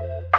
[0.00, 0.38] Thank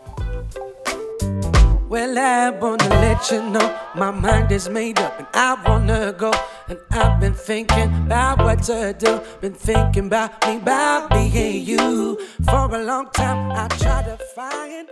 [1.90, 6.32] Well, I wanna let you know my mind is made up and I wanna go.
[6.68, 9.20] And I've been thinking about what to do.
[9.40, 12.18] Been thinking about me, about me and you.
[12.44, 14.88] For a long time, I try to find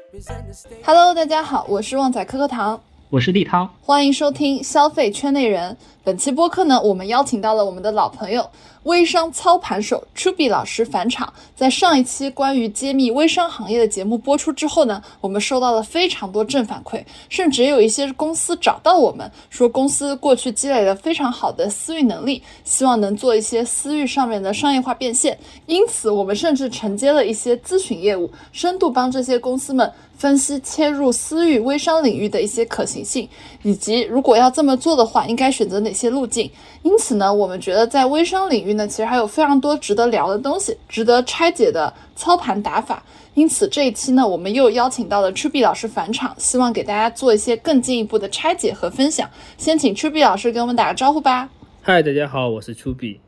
[0.85, 2.81] Hello，大家好，我是旺仔可可糖。
[3.12, 5.76] 我是立涛，欢迎收听消费圈内人。
[6.04, 8.48] 本期播客呢，我们邀请到了我们的老朋友
[8.84, 11.34] 微商操盘手 Chubby 老师返场。
[11.56, 25.36] 在上一期关于揭秘微商行业的节目播出之后呢，我们收到了非常多正反馈，甚至也有一些公司找到我们，说公司过去积累了非常好的私域能力，希望能做一些私域上面的商业化变现。
[25.66, 29.92] 因此，我们甚至承接了一些咨询业务，深度帮这些公司们。
[30.20, 33.30] 分析切入私域微商领域的一些可行性，
[33.64, 36.52] 以及如果要这么做的话，应该选择哪些路径。
[36.84, 43.02] 因此呢，我们觉得在微商领域呢，其实还有非常多值得聊的东西，值得拆解的操盘打法。
[43.34, 49.30] 因此这一期呢，我们又邀请到了 Trubi 老师返场，希望给大家做一些更进一步的拆解和分享。
[49.58, 51.48] 先请 Trubi 老师给我们打个招呼吧。
[51.82, 53.20] 嗨，大家好，我是 Trubi。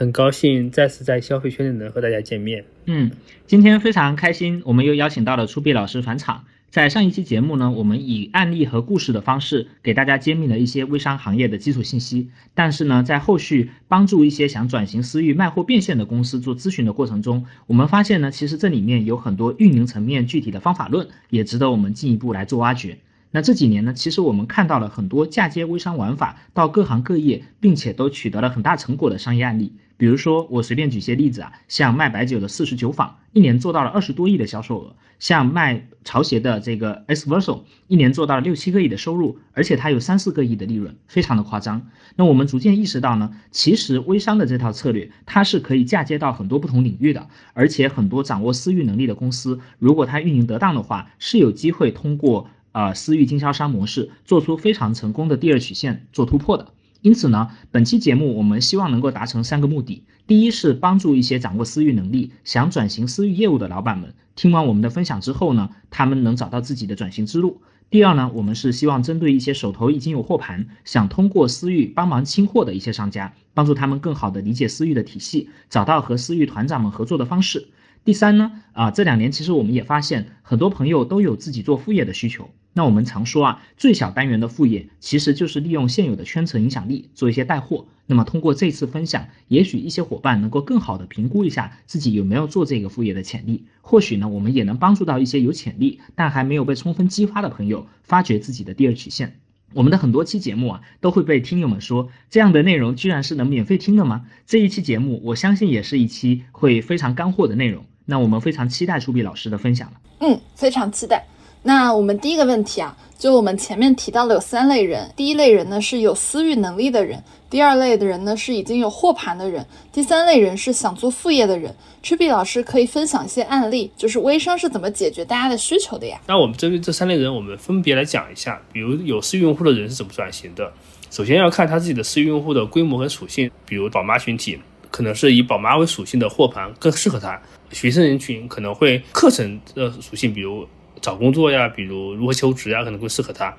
[0.00, 2.64] 很高兴再次在消费圈里能和大家见面。
[2.86, 3.10] 嗯，
[3.46, 6.46] 今天非常开心，我们又邀请到了初碧老师返场。
[6.70, 12.30] 在上一期节目呢，我们以案例和故事的方式给大家揭秘了一些微商行业的基础信息。
[12.54, 22.96] 但是呢，在后续帮助一些想转型私域卖货变现的公司做咨询的过程中，我们发现呢，其实这里面有很多运营层面具体的方法论，也值得我们进一步来做挖掘。
[23.32, 29.72] 那这几年呢，其实我们看到了很多嫁接微商玩法到各行各业，并且都取得了很大成果的商业案例。
[29.96, 41.86] 比如说，我随便举些例子啊，像卖白酒的四十九坊，一年做到了二十多亿的销售额；像卖潮鞋的这个 S Verso，一年做到了六七个亿的收入，而且它有三四个亿的利润，非常的夸张。
[42.16, 52.48] 那我们逐渐意识到呢，其实微商的这套策略，它是可以嫁接到很多不同领域的，而且很多掌握私域能力的公司，如果它运营得当的话，是有机会通过。
[52.72, 56.68] 呃，私域经销商模式做出非常成功的第二曲线做突破的，
[57.02, 67.60] 因此呢，本期节目我们希望能够达成三个目的：第一是帮助一些掌握私域能力、想转型私域业务的老板们，听完我们的分享之后呢，他们能找到自己的转型之路；
[67.90, 77.62] 第二呢，我们是希望针对一些手头已经有货盘，想通过私域帮忙清货的一些商家，帮助他们更好的理解私域的体系，找到和私域团长们合作的方式；
[78.04, 82.48] 第三呢，啊，这两年其实我们也发现很多朋友都有自己做副业的需求。
[82.72, 87.86] 那我们常说啊，最小单元的副业其实就是利用现有的圈层影响力做一些带货。
[88.06, 93.64] 那么通过这次分享，也许一些伙伴能够更好的评估一下自己有没有做这个副业的潜力。
[93.80, 99.38] 或许呢，我们也能帮助到一些有潜力但还没有被充分激发的朋友，发掘自己的第二曲线。
[99.74, 104.26] 我们的很多期节目啊，都会被听友们说，这样的内容居然是能免费听的吗？
[104.44, 107.84] 这一期节目，我相信也是一期会非常干货的内容。
[108.06, 110.00] 那我们非常期待朱碧老师的分享了。
[110.18, 111.24] 嗯，非常期待。
[111.62, 121.74] 那我们第一个问题啊，就我们前面提到了有三类人，第一类人呢是有私域能力的人，第二类的人呢是已经有货盘的人，第三类人是想做副业的人。
[122.02, 126.18] 曲碧老师可以分享一些案例，就是微商是怎么解决大家的需求的呀？
[126.26, 130.72] 那我们针对这三类人，我们分别来讲一下，比如有私域用户的人是怎么转型的。
[131.10, 134.58] 首先要看他自己的私域用户的规模和属性，比如宝妈群体，
[134.90, 137.38] 可能是以宝妈为属性的货盘更适合他；
[137.70, 140.66] 学生人群可能会课程的属性，比如。
[141.00, 143.54] 找工作呀，比如如何求职呀，可能会适合他。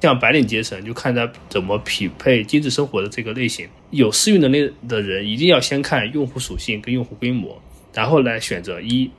[0.00, 3.68] 像白领阶层，就看他怎么匹配精致生活的这个类型。
[3.90, 7.60] 有私域能力的人，一定要先看用户属性跟用户规模，
[7.92, 9.10] 然后来选择一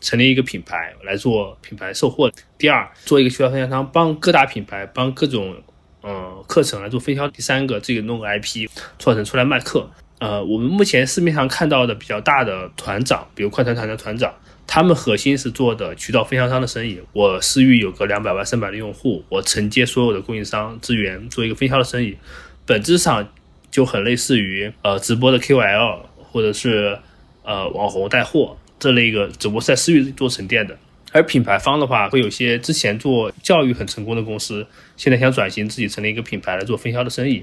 [0.00, 2.30] 成立一个品牌来做品牌售货。
[2.56, 5.56] 第二，做一个渠道分销商，帮各大品牌帮各种
[6.00, 7.28] 呃课程来做分销。
[7.28, 8.68] 第三个，自己弄个 IP
[8.98, 9.90] 创成出来卖课。
[10.20, 14.34] 呃，我们目前市面上看到的比较大的团长，比如快团团的团长。
[14.70, 17.00] 他们核心是做的渠道分销商的生意。
[17.14, 22.18] 我私域有个两百万、三百的用户，我承接所有的供应商资源，做一个分销的生意，
[22.66, 23.26] 本质上
[23.70, 26.98] 就很类似于呃直播的 KOL 或者是
[27.42, 30.78] 呃网红带货这类一个，只不过是在私域做沉淀的。
[31.12, 34.66] 而品牌方的话，会有些之前做教育很成功的公司，
[34.98, 37.42] 现在想转型自己成立一个品牌来做分销的生意。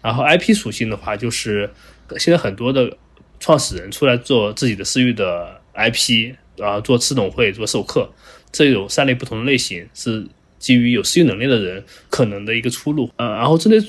[0.00, 1.70] 然后 IP 属性的话，就是
[2.16, 2.96] 现在很多的
[3.38, 8.10] 创始人出来做自己的私域的 IP，然后做次董会、做授课，
[8.52, 10.26] 这有三类不同的类型，是
[10.58, 13.10] 基于有私域能力的人可能的一个出路。
[13.16, 13.80] 呃，然后针对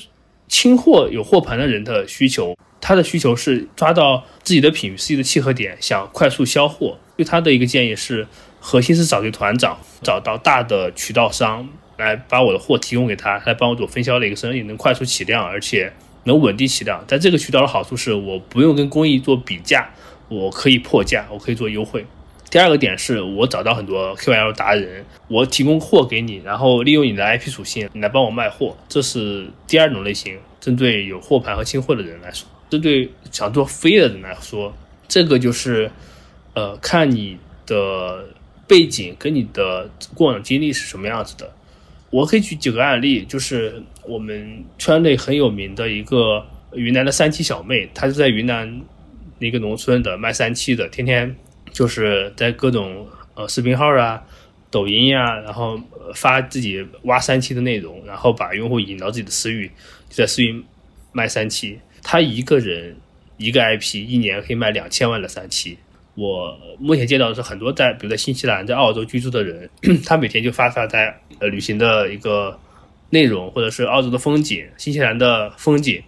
[0.48, 6.98] 清货有货盘的人的需求，他的需求是抓到自己的品与私域的契合点，想快速销货。
[7.18, 8.28] 对他的一个建议是。
[8.68, 11.70] 核心是找对团长，找到大的渠道商
[12.00, 17.06] 来把我的货提供给他，来帮我做分销的一个生意，能快速起量，而且能稳定起量。
[17.08, 19.88] 在这个渠道的好处是，我不用跟工艺做比价，
[20.30, 22.04] 我可以破价，我可以做优惠。
[22.56, 30.40] 第二个点是我找到很多 KOL 达人，我提供货给你，然后利用你的 IP 属性你来帮我卖货，这是第二种类型。
[30.62, 34.74] 针对有货盘和清货的人来说，针对想做飞的人来说，
[35.06, 35.92] 这个就是
[36.54, 38.24] 呃看你的。
[38.68, 41.54] 背景跟你的过往经历是什么样子的？
[42.10, 46.44] 我可以举几个案例，就是我们圈内很有名的一个
[46.74, 48.82] 云南的三七小妹，她是在云南
[49.38, 51.36] 一个农村的卖三七的，天天
[51.72, 54.24] 就是在各种呃视频号啊、
[54.72, 55.80] 抖音呀，然后
[56.14, 59.68] 发自己挖三七的内容，然后把用户引到自己的私域，
[60.10, 60.64] 就在私域
[61.12, 61.80] 卖三七。
[62.02, 62.98] 他一个人
[63.38, 65.78] 一个 IP，一年可以卖两千万的三七。
[66.14, 69.70] 我目前见到的是很多在，比如在新西兰、在澳洲居住的人，
[70.06, 72.58] 他每天就发发在呃旅行的一个
[73.10, 76.02] 内容，或者是澳洲的风景、新西兰的风景。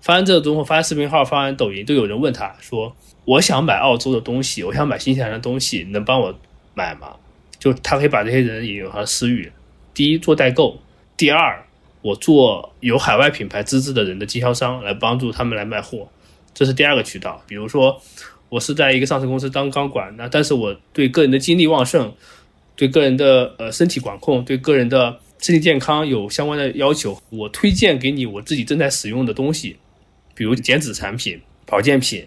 [0.00, 6.38] 发完这个之后，发视频号、发完抖音，都有人问他说：“我想买澳洲的东西，我想买新西兰的东西，能帮我
[6.74, 7.16] 买吗？”
[7.58, 9.52] 就他可以把这些人引入他的私域。
[9.94, 10.78] 第一，做代购；
[11.16, 11.64] 第二，
[12.02, 16.08] 我做有海外品牌资质的人的经销商，来帮助他们来卖货，
[16.52, 17.42] 这是第二个渠道。
[17.46, 18.00] 比如说。
[18.52, 22.12] 我是在一个上市公司当高管，那但是我对个人的精力旺盛，
[22.76, 27.18] 对个人的呃身体管控，对个人的身体健康有相关的要求。
[27.30, 29.78] 我推荐给你我自己正在使用的东西，
[30.34, 32.26] 比如减脂产品、保健品。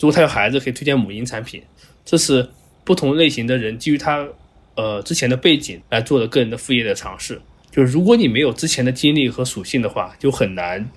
[0.00, 1.62] 如果他有孩子，可以推荐母婴产品。
[2.04, 2.48] 这是
[2.84, 4.26] 不同类型的人基于他
[4.74, 7.40] 呃之前的背景来做的个人的副业的尝试。
[7.70, 10.88] 就是如果你没有之前的经历和属性的话，就很难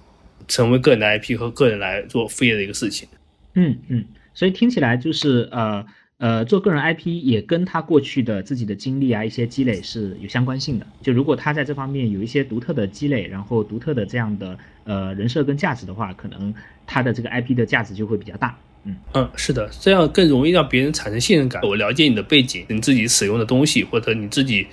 [0.48, 3.08] 成为个人的 IP 和个人来做副业的一个事情。
[3.54, 4.06] 嗯嗯。
[4.34, 5.86] 所以听起来就是呃
[6.18, 10.88] 呃做个人 IP 也跟他过去的自己的经历啊一些积累是有相关性的。
[11.04, 16.52] 就如果他在这方面有一些独特的积累，然后独特的这样的呃人设跟价值的话，可能
[16.88, 18.58] 他的这个 IP 的价值就会比较大。
[18.86, 21.62] 嗯嗯，是的，这样更容易让别人产生信任感。
[21.64, 24.68] 我了解你的背景，你自己使用的东西或者你自己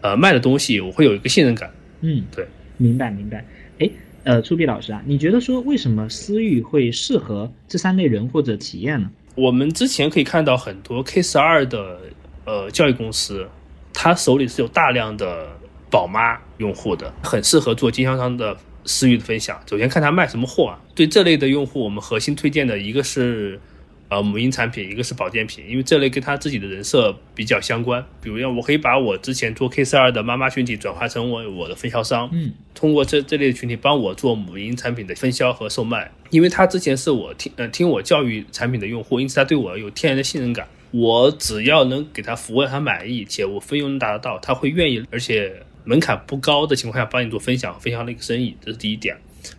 [0.00, 1.70] 呃卖的东西，我会有一个信任感。
[2.00, 3.44] 嗯，对，明白明白。
[3.78, 3.90] 哎。
[4.24, 9.10] 呃，朱碧老师啊，你觉得说为什么私域会适合这三类人或者企业呢？
[9.34, 11.98] 我们之前可以看到很多 K 十二的
[12.44, 13.44] 呃教育公司，
[13.92, 15.48] 他手里是有大量的
[15.90, 19.60] 宝妈用户的，很适合做经销商的私域的分享。
[19.68, 23.60] 首先看他卖什么货啊，对这类的用户，我们核心推荐的一个是。
[24.08, 28.04] 呃，母婴产品，一个是保健品，因为这类跟他自己的人设比较相关。
[28.20, 36.12] 比如，像我可以把我之前做 K 四二的妈妈群体转化成我我的分销商，嗯，通过这这类的群体帮我做母婴产品的分销和售卖。
[36.28, 40.68] 因为他之前是我听呃听我教育产品的用户，因此他对我有天然的信任感。
[40.90, 49.16] 我只要能给他服务让他满意，且我费用能达得到，他会愿意，而且门槛不高的情况下帮你做分享分销的一个生意，这是第一点。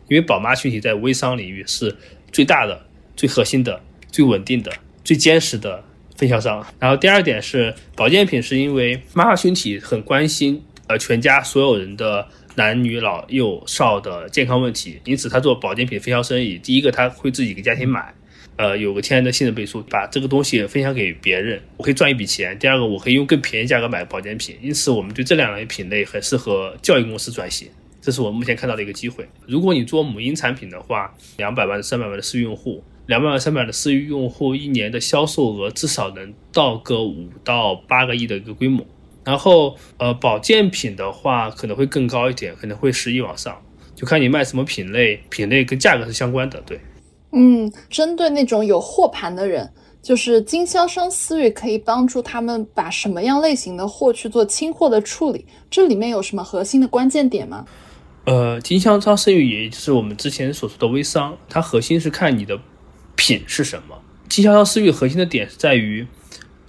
[0.07, 1.95] 因为宝妈群体在微商领域是
[2.31, 3.81] 最大的、最核心的。
[4.13, 4.71] 最稳定的、
[5.03, 5.83] 最坚实的
[6.15, 6.63] 分销商。
[6.77, 18.13] 然后第二点是保健品，是因为妈妈群体很关心呃全家所有人的男女老幼少的健康问题，因此他做保健品分销生意，第一个他会自己给家庭买，
[18.57, 22.57] 呃有个天然的信任背书，把这个东西分享给别人，我可以赚一笔钱。
[22.59, 27.67] 第二个我可以用更便宜价格买保健品，因此我们对这两类品类很适合教育公司转型，
[28.01, 29.27] 这是我目前看到的一个机会。
[29.47, 32.83] 如果你做母婴产品的话，两百万、三百万的私域用户。
[33.05, 38.85] 两百万、三百万的私域用户，一年的销售额至少能到个五到八个亿的一个规模。
[39.25, 43.61] 然后，呃，保健品的话可能会更高一点，可能会十亿往上，
[43.93, 46.63] 就看你卖什么品类，品类跟价格是相关的。
[46.65, 46.79] 对，
[47.33, 49.69] 嗯，针对那种有货盘的人，
[50.01, 57.65] 就是经销商私域可以帮助他们把什么样类型的货去做清货的处理，这里面有什么核心的关键点吗？
[58.25, 62.59] 呃，经销商私域也就是我们之前所说的微商，它核心是看你的。
[63.15, 63.95] 品是什么？
[64.27, 66.05] 经销商私域核心的点是在于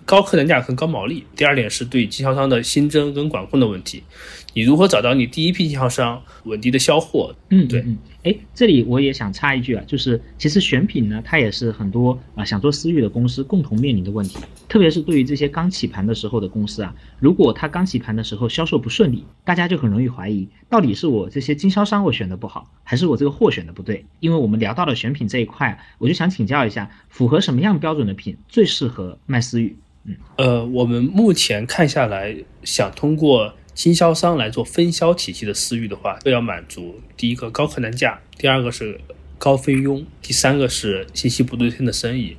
[0.05, 1.25] 高客单价和高毛利。
[1.35, 4.05] 第二点是对经销商的新增跟管控的问题。
[4.53, 7.35] 你如何找到你第一批经销商，稳定的销货？
[7.49, 24.05] 嗯，对嗯，哎，这里我也想插一句啊，就是其实选品呢，它也是很多啊、想做私域的公司共同面临的问题，特别是对于这些刚起盘的时候的公司啊，如果它刚起盘的时候销售不顺利，大家就很容易怀疑，到底是我这些经销商我选的不好，还是我这个货选的不对？
[24.21, 29.77] 因为我们聊到了选品这一块，我就想请教一下，符合什么样标准的品最适合卖私域？
[30.07, 39.01] 嗯呃，我们目前看下来，想通过经销商来做分销体系的私域的话，都要满足第一个高客单价，第二个是
[39.37, 42.37] 高分佣，第三个是信息不对称的生意。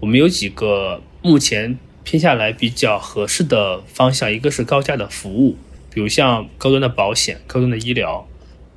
[0.00, 5.56] 我们有几个目前偏下来比较合适的方向，一个是高价的服务，
[5.92, 8.26] 比如像高端的保险、高端的医疗，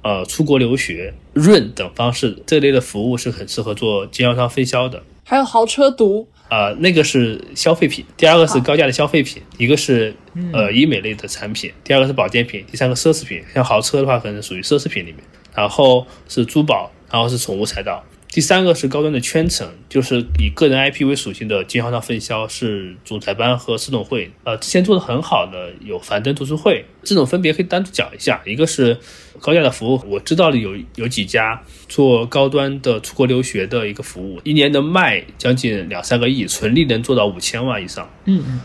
[0.02, 5.04] 呃，出国留学、润等方式这类的服务是很适合做经销商分销的。
[5.24, 10.14] 还有豪车毒，呃，那个是消费品，第二个是高价的消费品，一个是
[10.52, 13.42] 呃医美类的产品，第二个是保健品，第三个奢侈品。
[13.54, 15.20] 像豪车的话，可能属于奢侈品里面，
[15.56, 18.04] 然后是珠宝，然后是宠物赛道。
[18.32, 24.32] 第三个是高端的圈层，就是以个人 IP 为属性的经销商分销，是总裁班和私董会。
[24.46, 28.42] 呃，之前做的很好的有樊登读书会，这种分别可以单独讲一下。
[28.46, 28.98] 一个是
[29.42, 38.10] 高价的服务，我知道的有有几家做高端的出国留学的一个服务，一年能卖将近两三个亿，纯利能做到五千万以上。
[38.24, 38.62] 嗯嗯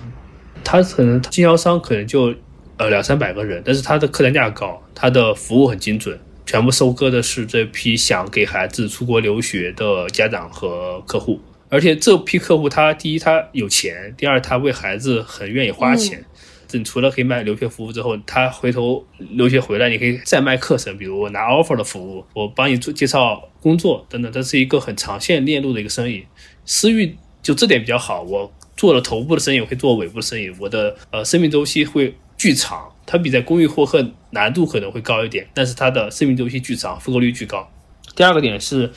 [0.62, 2.32] 他可能经销商可能就
[2.76, 6.16] 呃两三百个人，但是他的客单价高，他的服务很精准，
[6.47, 11.41] 全部收割的是这批想给孩子出国留学的家长和客户。
[11.69, 16.25] 而且这批客户，他第一他有钱，第二他为孩子很愿意花钱。
[16.69, 26.25] 这、你除了可以卖留学服务之后，他回头留学回来，你可以再卖课程，比如我拿 offer 的服务，我帮你做介绍工作等等，这是一个很长线链路的一个生意。
[26.65, 37.70] 私域就这点比较好，我做了头部的生意，我可以做尾部的生意，我的呃生命周期会巨长，它比在公寓获客难度可能会高一点，但是它的生命周期巨长，复购率巨高。
[38.14, 38.92] 第二个点是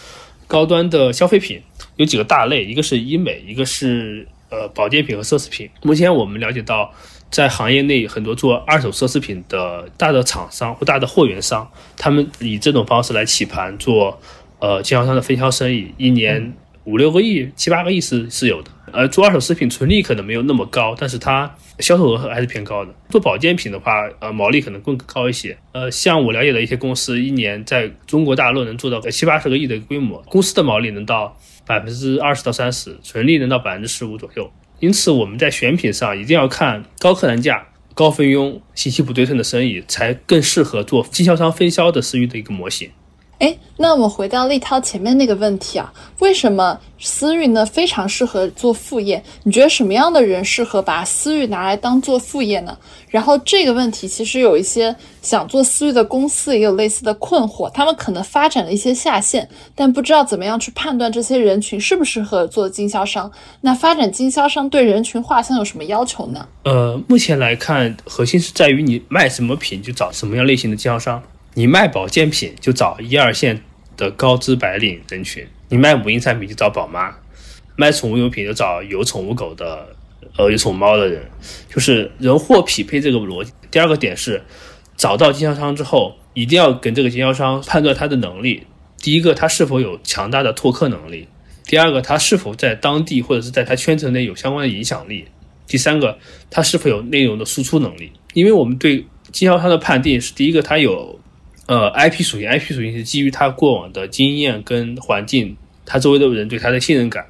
[0.48, 1.62] 高端的消费品
[1.98, 5.70] 有几个大类，一个是医美，一个是呃保健品和奢侈品。
[5.84, 6.92] 目前我们了解到，
[7.30, 14.20] 在行业内很多做二手奢侈品的大的厂商或大的货源商，他们以这种方式来起盘做
[14.60, 16.54] 呃经销商的分销生意，一年
[16.90, 18.72] 五六个亿、七八个亿是是有的。
[18.92, 22.92] 而做二手食品纯利可能没有那么高，但是它销售额还是偏高的。
[23.12, 25.56] 做保健品的话，呃，毛利可能更高一些。
[25.72, 34.52] 呃，像我了解的一些公司，一年在中国大陆能做到七八十个亿的规模，公司的毛利能到百分之二十到三十，纯利能到百分之十五左右。
[34.80, 42.90] 因此，我们在选品上一定要看高客单价、高分佣、信息不对称的生意，才更适合做经销商分销的私域的一个模型。
[43.40, 49.24] 哎，那我们回到立涛前面那个问题啊，为什么私域呢非常适合做副业？
[49.44, 52.78] 你觉得什么样的人适合把私域拿来当做副业呢？
[53.08, 63.32] 然后这个问题其实有一些想做私域的公司也有类似的困惑，他们可能发展了一些下线，但不知道怎么样去判断这些人群适不适合做经销商。
[63.62, 66.46] 那发展经销商对人群画像有什么要求呢？
[66.66, 71.24] 呃，目前来看，核心是在于你卖什么品就找什么样类型的经销商。
[71.54, 73.62] 你卖保健品就找一二线
[73.98, 77.14] 的高知白领人群，你卖母婴产品就找宝妈，
[77.76, 79.96] 卖宠物用品就找有宠物狗的，
[80.38, 81.24] 呃有宠物猫的人，
[81.74, 83.52] 就是人货匹配这个逻辑。
[83.72, 84.42] 第二个点是，
[84.96, 88.66] 找到经销商之后，一定要跟这个经销商判断他的能力。
[88.98, 91.28] 第一个，他是否有强大的拓客能力；
[91.66, 95.26] 第二个，他是否在当地或者是在他圈层内有相关的影响力；
[95.68, 96.18] 第三个，
[96.50, 98.12] 他是否有内容的输出能力。
[98.34, 101.20] 因为我们对经销商的判定是：第一个，他有
[101.70, 107.28] 呃，IP 属性，IP 属性是基于他过往的经验跟环境，他周围的人对他的信任感，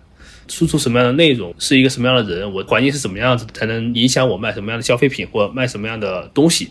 [0.48, 6.70] 输出什么样的内容，是一个什么样的人，我环境是怎么样子，才能影响我卖什么样的消费品或卖什么样的东西。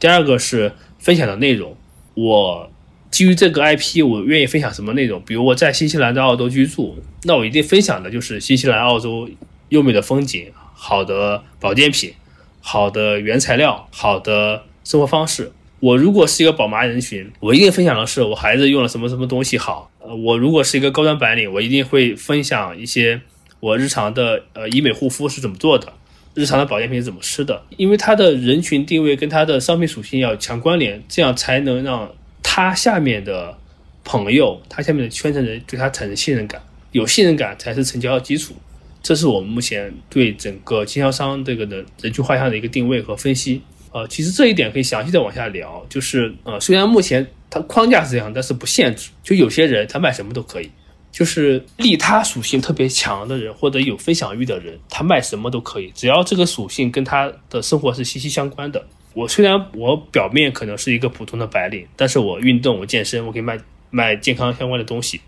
[0.00, 1.76] 第二个是分享的内容，
[2.14, 2.72] 我
[3.10, 5.20] 基于这个 IP，我愿意分享什么内容？
[5.26, 9.28] 比如我在新西兰、在澳洲居住，那我一定分享的就是新西兰、澳洲
[9.68, 12.14] 优美的风景、好的保健品、
[12.62, 15.52] 好的原材料、好的生活方式。
[15.82, 19.90] 我如果是一个宝妈人群，我一定分享的是我孩子用了什么什么东西好。
[19.98, 23.20] 呃，我如果是一个高端白领，我一定会分享一些
[23.58, 25.92] 我日常的呃医美护肤是怎么做的，
[26.34, 32.08] 日常的保健品是怎么吃的，因为它的人群定位跟它的商品属性要强关联，这样才能让
[32.44, 33.58] 他下面的
[34.04, 36.62] 朋友，他下面的圈层人对他产生信任感，
[36.92, 38.54] 有信任感才是成交的基础。
[39.02, 43.62] 这是我们目前对整个经销商这个的人群画像的一个定位和分析。
[43.92, 50.70] 呃，其实这一点可以详细的往下聊，就是呃，虽然目前它框架是这样，但是不限制，就有些人他卖什么都可以，
[51.10, 58.82] 就是利他属性特别强的人或者有分享欲的人，他卖什么都可以，只要这个属性跟他的生活是息息相关的。
[59.14, 63.58] 我虽然我表面可能是一个普通的白领，但是我运动，我健身，我可以卖
[63.90, 65.20] 卖健康相关的东西。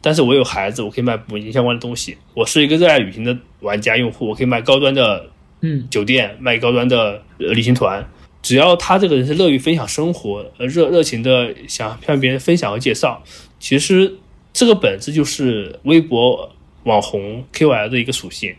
[0.00, 2.16] 但是我有孩子，我可以卖母婴相关的东西。
[2.34, 5.28] 我是一个热爱旅行的玩家用户，我可以卖高端的
[5.64, 8.06] 嗯酒店，卖高端的呃旅行团。
[8.42, 13.24] 只要他这个人是乐于分享生活，呃热热情的想向别人分享和介绍，
[13.58, 14.16] 其实
[14.52, 18.54] 这个本质就是微博网红 KOL 的一个属性，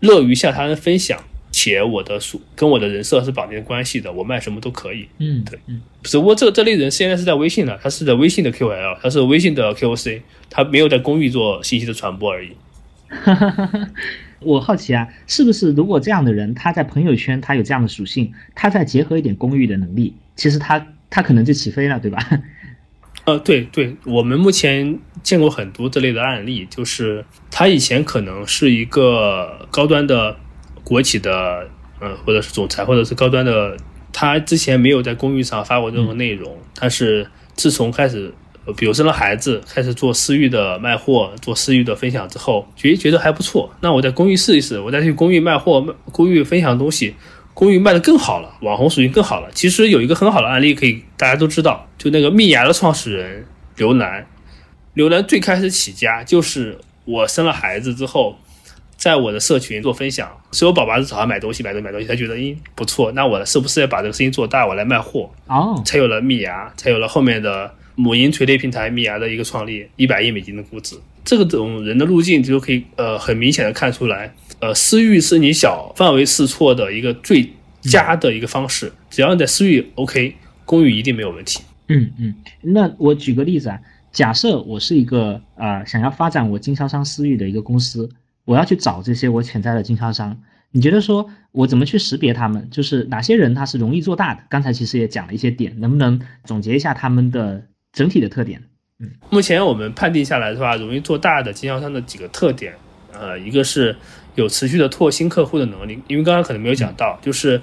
[0.00, 1.22] 乐于向他人分享，
[1.52, 5.06] 且我的属跟我的人设是绑定关系的，我卖什么都可以。
[5.18, 12.52] 嗯，对嗯只不过这这类人现在是在微信的，他是在微信的 KOL，他是微信的 KOC，他没有在公域做信息的传播而已。
[14.40, 22.18] 我好奇啊，是不是如果这样的人他在朋友圈他有这样的属性，他再结合一点公域的能力，其实他他可能就起飞了，对吧？
[23.24, 30.36] 呃，对对，我们目前见过很多这类的案例，就是他以前可能是一个高端的
[30.84, 33.76] 国企的，呃，或者是总裁，或者是高端的，
[34.12, 38.32] 他之前没有在公寓上发过任何内容，但是自从开始，
[38.76, 45.80] 比如生了孩子，开始做私域的卖货，做私域的分享之后，觉觉得还不错，那我在公寓试一试，我再去公寓卖货，
[46.10, 47.14] 公寓分享东西，
[47.54, 49.48] 公寓卖的更好了，网红属性更好了。
[49.52, 53.46] 其实有一个很好的案例可以大家都知道，就那个蜜芽的创始人
[53.76, 54.26] 刘楠，
[54.94, 58.36] 刘楠最开始起家就是我生了孩子之后，
[58.96, 70.94] 在我的社群做分享，所有宝宝都找他买东西，买东西，买东西，他觉得咦不错，那我是不是要把这个事情做大，我来卖货，哦，才有了蜜芽，才有了后面的母婴垂类平台蜜芽的一个创立，一百亿美金的估值。
[71.24, 77.50] 这个种人的路径就可以呃很明显的看出来，呃私域是你小范围试错的一个最
[77.80, 81.60] 佳的一个方式，只要你在私域 OK，公域一定没有问题。
[81.88, 83.80] 嗯嗯，那我举个例子啊，
[84.12, 88.08] 假设我是一个呃想要发展我经销商私域的一个公司，
[88.44, 90.36] 我要去找这些我潜在的经销商，
[90.70, 92.68] 你觉得说我怎么去识别他们？
[92.70, 94.42] 就是哪些人他是容易做大的？
[94.48, 98.62] 刚才其实也讲了一些点，能不能总结一下他们的整体的特点？
[99.00, 102.74] 嗯目前我们判定下来的话，容易做大的经销商的几个特点，
[103.12, 103.96] 呃，一个是
[104.34, 107.60] 有持续的拓新客户的能力，因为刚刚可能没有讲到，就是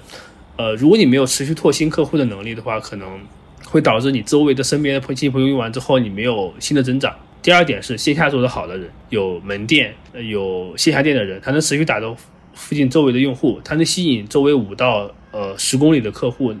[0.56, 3.20] 呃，如果你没有持续拓新客户的能力的话，可能
[3.64, 7.14] 会导致你周围的身边的亲戚朋友用完之后，你没有新的增长。
[7.42, 12.16] 第二点是线下做得好的人，有门店、呃有线下店的人，他能持续打动
[12.54, 16.54] 附近周围的用户，他能吸引周围五到呃十公里的客户，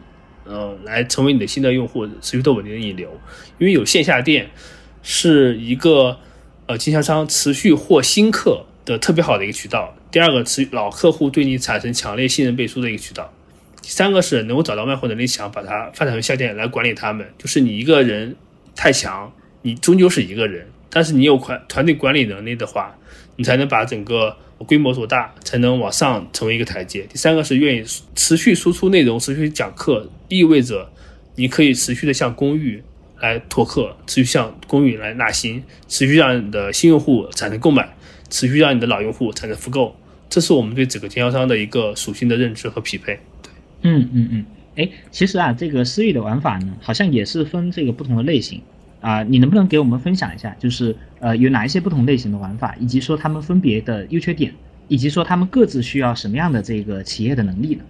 [0.44, 3.20] 呃，来成为你的新的用户，持续的稳定的引流。
[3.58, 4.50] 因为有线下店
[5.02, 6.18] 是一个
[6.66, 9.96] 呃经销商持续获新客的特别好的一个渠道。
[10.10, 13.32] 第二个，持老客户对你产生强烈信任背书的一个渠道。
[13.82, 17.26] 第三个是能够找到卖货能力强，把它发展为下店来管理他们。
[17.36, 18.36] 就是你一个人
[18.74, 22.96] 太强，你终究是一个人，但是你有团团队管理能力的话，
[23.36, 27.02] 你才能把整个规模做大，才能往上成为一个台阶。
[27.02, 30.90] 第三个是愿意持续输出内容，持续讲课，意味着
[31.36, 32.82] 你可以持续的向公域
[33.20, 37.96] 来拓客，持续向公域来纳新，持续让你的新用户产生购买，
[38.30, 39.96] 持续让你的老用户产生复购。
[40.30, 43.18] 这是我们对整个经销商的一个属性的认知和匹配。
[43.82, 44.44] 嗯嗯嗯，
[44.76, 48.60] 哎，其实啊，这个私域的玩法呢，好像也是分这个不同的类型
[49.04, 54.50] 啊、你能不能给我们分享一下，就是呃有哪一些不同类型的玩法，以及说他们分别的优缺点，
[54.88, 57.84] 以及说他们各自需要什么样的这个企业的能力呢？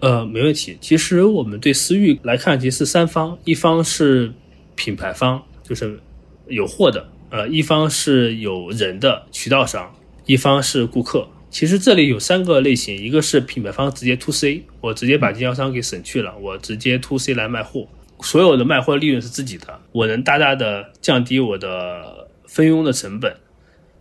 [0.00, 0.78] 呃，没问题。
[0.80, 4.32] 其实我们对私域来看，其实是三方，一方是
[4.74, 6.00] 品牌方，就是
[6.48, 11.28] 有货的；呃，一方是有人的渠道商，一方是顾客。
[11.50, 17.86] 其实这里有三个类型，一个是品牌方直接 to C，我直接把经销商给省去了，我直接 to C 来卖货，
[18.20, 23.36] 所有的卖货利润是自己的，我能大大的降低我的分佣的成本。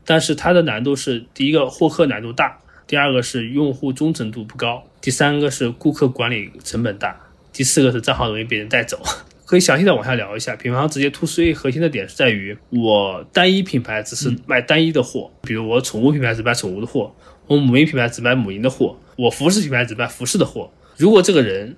[0.05, 7.15] 但是它的难度是：第一个，获客难度大；第二个是用户忠诚度不高；第三个是顾客管理成本大；
[7.53, 9.01] 第四个是账号容易被人带走。
[9.45, 10.55] 可以详细的往下聊一下。
[10.55, 17.13] 品牌方直接 to C 核心的点是在于，我单一品牌只是卖单一的货，比如我宠物品牌只卖宠物的货，
[17.47, 20.71] 我母婴品牌只卖母婴的货，我服饰品牌只卖服饰的货。
[20.97, 21.75] 如果这个人，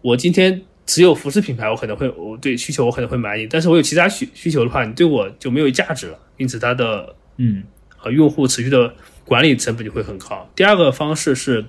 [0.00, 7.62] 我今天只有服饰品牌，我可能会我对需求我可能会满意，但是我有其他需需求的话，你对我就没有价值了，因此它的嗯
[8.02, 10.50] 呃用户持续的管理成本就会很高。
[10.56, 11.64] 第二个方式是，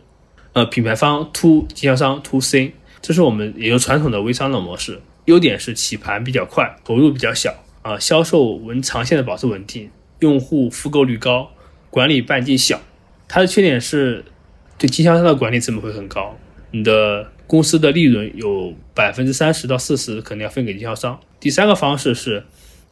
[0.54, 5.00] 呃品牌方 to 经销商 to C，这是我们也就传统的微商的模式。
[5.26, 11.52] 优点是起盘比较快，投入比较小啊、销售稳长线的保持稳定，用户复购率高，
[11.90, 12.82] 管理半径小。
[13.28, 14.26] 它的缺点是
[14.78, 16.38] 对经销商的管理成本会很高，
[16.72, 21.20] 你的公司的利润有百分之三十到四十可能要分给经销商。
[21.40, 22.44] 第三个方式是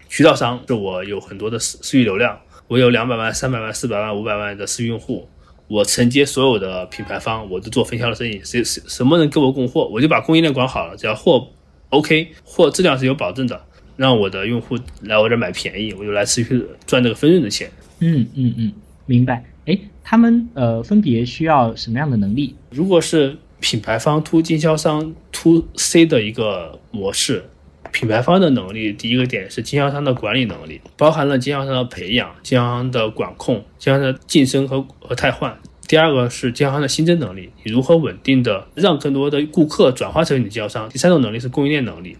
[0.08, 5.28] 渠道商，是我有很多的私私域流量，我有两百万、三百万、四百万、五百万的私域用户，
[5.68, 11.48] 我承接所有的品牌方，我都做分销的生意，谁谁什么人给我供货，我就把供应链管好了，只要货
[11.90, 13.60] OK，货质量是有保证的，
[13.98, 17.68] 让我的用户来我这买便宜，我就来持续赚这个分润的钱。
[17.98, 18.72] 嗯嗯嗯，
[19.08, 19.44] 明白。
[19.66, 22.56] 哎，他们呃分别需要什么样的能力？
[22.70, 27.46] 如果是品牌方 to 经销商 to C 的一个模式，
[27.92, 35.58] 品牌方的能力，第一个点是经销商的管理能力，包含了经销商的培养、经销商的管控、经销商的晋升和和汰换。
[35.88, 40.90] 第二个是经销商的新增能力，你如何稳定的让更多的顾客转化成你的经销商。
[40.90, 42.18] 第三种能力是供应链能力，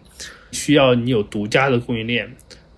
[0.52, 2.36] 需要你有独家的供应链，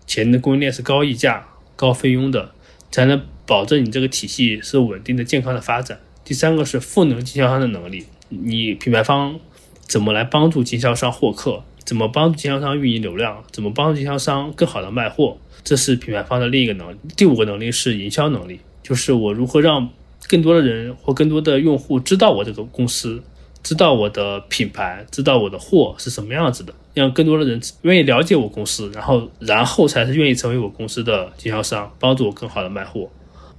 [0.08, 2.52] 且你的供应链是高溢价、高费用的，
[2.92, 6.00] 才能保证你这个体系是稳定的、健康的发展。
[6.24, 8.06] 第三个是赋能经销商的能力，
[8.44, 9.40] 你品牌方
[9.88, 16.98] 怎么来帮助经销商获客，怎么帮助经销商运营流量，怎么帮助经销商更好的卖货，这是品牌方的另一个能力。
[17.16, 19.90] 第五个能力是营销能力，就是我如何让
[20.28, 23.22] 更多的人或更多的用户知道我这个公司，
[23.62, 33.10] 知道我的品牌，知道我的货是什么样子的，让更多的人愿意了解我公司，然后然后才是愿意成为我公司的经销商，帮助我更好的卖货，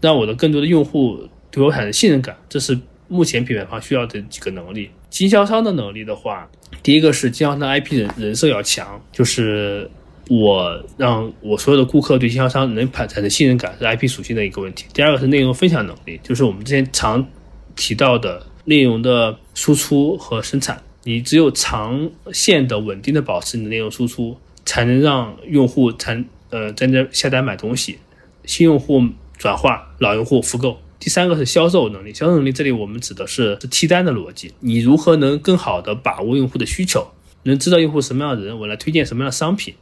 [0.01, 2.79] 让我的更多的用户对我产生信任感，这是
[3.15, 4.91] 目前品牌方需要的几个能力。
[5.09, 6.51] 经销商的能力的话，
[6.83, 9.91] 第一个是经销商 IP 人人设要强，就是。
[10.31, 14.87] 我让我所有的顾客对经销商能产生信任感是 IP 属性的一个问题。
[14.95, 17.29] 第二个是内容分享能力，就是我们之前常
[17.77, 20.83] 提到的内容的输出和生产。
[21.03, 27.99] 你只有长线的稳定的保持你的内容输出，才能让用户才呃在那下单买东西，
[28.47, 29.03] 新用户
[29.37, 30.79] 转化，老用户复购。
[31.05, 34.55] 第三个是销售能力，销售能力这里我们指的是是替单的逻辑。
[34.61, 37.07] 你如何能更好的把握用户的需求，
[37.43, 39.75] 能知道用户什么样的人，我来推荐什么样的商品。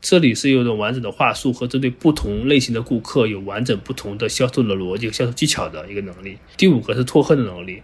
[0.00, 6.38] 这里是有一种完整的话术和针对不同类型的顾客有完整不同的销售的逻辑和销售技巧的一个能力。
[6.56, 7.82] 第五个是拓客的能力，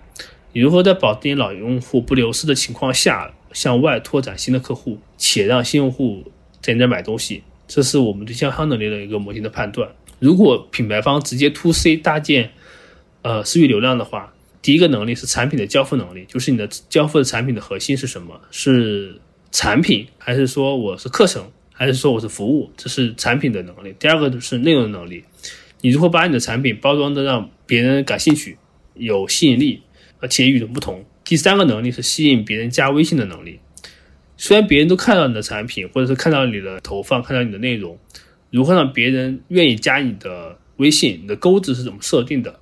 [0.52, 6.22] 你如何在保证老用户不流失的情况下，向外拓展新的客户，且让新用户
[6.62, 9.90] 在你这买东西，这是我们对经销商能力的一个模型的判断。
[10.20, 12.52] 如果品牌方直接 to C 搭建
[13.24, 18.38] 呃私域流量的话，第一个能力是产品的交付能力，就是你的交付的产品的核心是什么？
[18.50, 19.18] 是
[19.50, 21.50] 产品还是说我是课程？
[21.72, 23.92] 还是说我是服务，这是产品的能力。
[23.98, 25.24] 第二个就是内容的能力，
[25.80, 28.58] 你如何把你的产品包装的让别人感兴趣、
[28.94, 29.82] 有吸引力，
[30.20, 31.04] 而且与众不同。
[31.24, 33.58] 第三个能力是吸引别人加微信的能力。
[34.36, 37.98] 虽然别人都看到你的产品，或者是看到你的投放、看到你的内容，
[38.50, 41.20] 如何让别人愿意加你的微信？
[41.22, 42.60] 你的钩子是怎么设定的？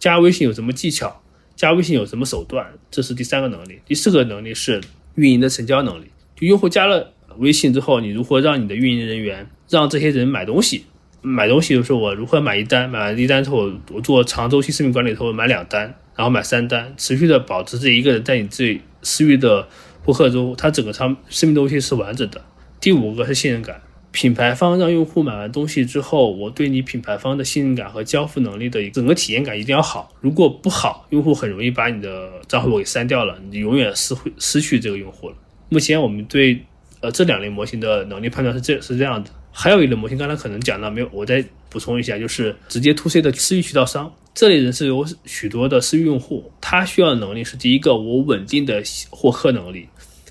[0.00, 1.22] 加微信有什么技巧？
[1.54, 2.66] 加微信有什么手段？
[2.90, 3.78] 这是第三个能力。
[3.84, 4.80] 第四个能力是
[5.14, 7.12] 运营的成交能力，就用户加了。
[7.36, 10.86] 微信之后，你如何让你的运营人员让这些人买东西？
[11.22, 12.88] 买东西的时候，我如何买一单？
[12.90, 19.68] 买完一单之后，我做长周期生命管理之后买两单，然后买三单，持续的保持这一个人在你这私域的
[20.04, 22.42] 顾客中，他整个长生命周期是完整的。
[22.80, 23.80] 第五个是信任感，
[24.12, 30.12] 品牌方让用户买完东西之后，我对你品牌方的信任感和交付能力的整个体验感一定要好。
[30.20, 35.36] 如果不好，用户很容易把你的账户给删掉了，你永远失会失去这个用户了。
[35.68, 36.60] 目前我们对。
[37.02, 39.30] 呃，这两类模型的能力判断是这是这样的。
[39.50, 44.12] 还有一类模型，刚才可能讲到没有，我再补充一下，就是直接 to C 的私域渠道商。
[44.34, 49.88] 这类人是有许多的私域用户，他需要的能力是第一个，我稳定的获客能力，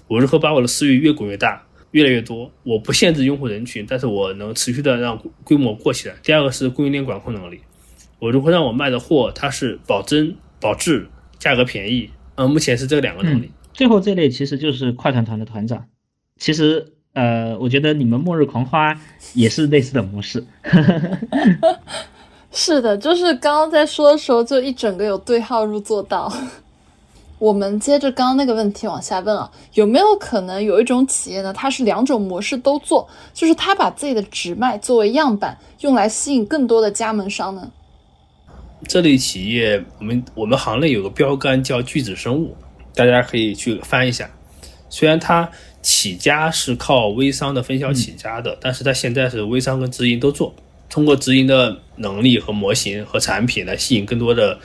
[0.07, 1.59] 我如何把我的私域越滚越大，
[1.91, 6.15] 越来越多，我不限制用户人群，但是我能持续的让规模过起来。
[6.21, 7.59] 第二个是供应链管控能力，
[8.19, 12.09] 我如何让我卖的货它是保真保质，价格便宜。
[12.35, 13.51] 嗯，目前是这两个能力。
[13.73, 15.85] 最后这类其实就是快团团的团长。
[16.37, 18.97] 其实，呃，我觉得你们末日狂花
[19.33, 20.45] 也是类似的模式。
[22.51, 26.31] 是的，就是刚刚在说的时候，就一整个有对号入座到。
[27.39, 31.51] 我们接着刚刚那个问题往下问啊，有没有可能有一种企业呢？
[31.51, 37.71] 它是两种模式都做，就是它把自己的直卖作为样板，用来吸引更多的加盟商呢？
[38.87, 42.55] 这类企业，我们我们行内有个标杆叫巨子生物，
[42.93, 44.29] 大家可以去翻一下。
[44.89, 45.49] 虽然它。
[45.81, 50.53] 起家是靠微商的分销起家的，但是它现在是微商跟直营都做，
[50.89, 54.59] 通过直营的能力和模型和产品来吸引更多的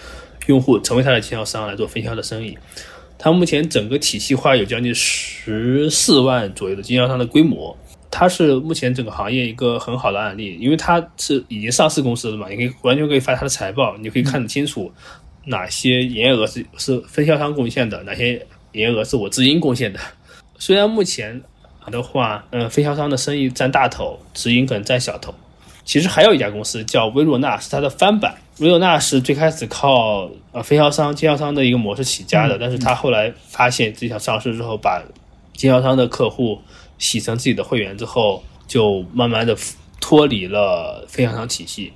[0.46, 2.56] 用户成为他的经销商来做分销的生意。
[3.16, 7.74] 他目前整个体系化有将近十四万左右的经销商的规模，
[8.10, 14.92] 它是目前整个行业一个很好的案例，因为它是已经上市公司了嘛，你可以完全可以发它的财报，你可以看得清楚
[15.46, 18.34] 哪些营业额是是分销商贡献的，哪些
[18.72, 19.98] 营业额是我直营贡献的。
[20.58, 21.40] 虽然目前
[21.90, 25.34] 的话，嗯，分销商的生意占大头，直营可能占小头，
[25.84, 28.34] 其实还有一家公司叫薇若纳，是它的翻版。
[28.58, 35.02] 薇若纳是最开始靠呃分销商、经销商的一个模式起家的，但是他后来发现自己想上市之后，把
[35.52, 36.58] 经销商的客户
[36.98, 39.56] 洗成自己的会员之后，就慢慢的
[40.00, 41.92] 脱离了分销商体系，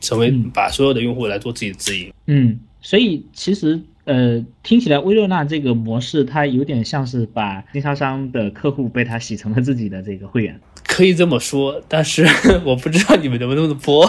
[0.00, 2.12] 成为把所有的用户来做自己的自营。
[2.26, 3.82] 嗯，所以其实。
[4.06, 11.82] 呃，听起来薇若纳这个模式，它有点像是把经销商的客户被他洗成了自己的这个会员，可以这么说。
[11.88, 12.26] 但是
[12.64, 14.06] 我不知道你们能不能播。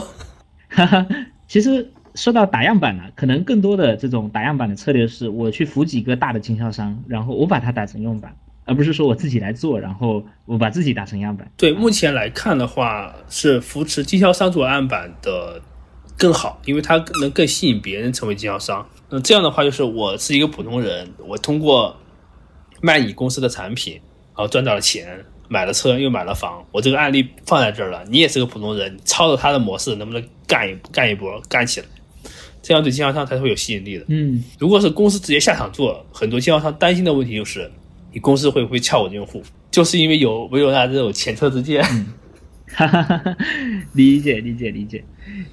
[0.70, 1.08] 哈哈，
[1.48, 8.36] 其实说到打样板呢，可能更多的这种打样板的策略是，我去扶几个大的经销商，然后我把它打成样板，
[8.66, 11.50] 而不是说我自己来做，然后我把自己打成样板。
[11.58, 15.62] 对，目前来看的话，是扶持经销商做案板的。
[16.18, 18.88] 更好，因为它能更吸引别人成为经销商。
[19.10, 21.94] 那这样的话，就是我是一个普通人，我通过
[22.82, 26.66] 卖你公司的产品，然后赚到了钱，买了车又买了房。
[26.72, 31.88] 我这个案例放在这儿了，你也是个普通人，抄着他的模式，能不能干一干一波，干起来？
[32.62, 34.06] 这样对经销商才会有吸引力的。
[34.08, 37.70] 嗯，如果是公司直接下场做，很多经销商担心的问题就是，
[38.12, 39.44] 你公司会不会撬我的用户？
[39.70, 41.84] 就是因为有维罗纳这种前车之鉴。
[42.68, 43.38] 哈哈哈，
[43.94, 45.06] 理解理解理解，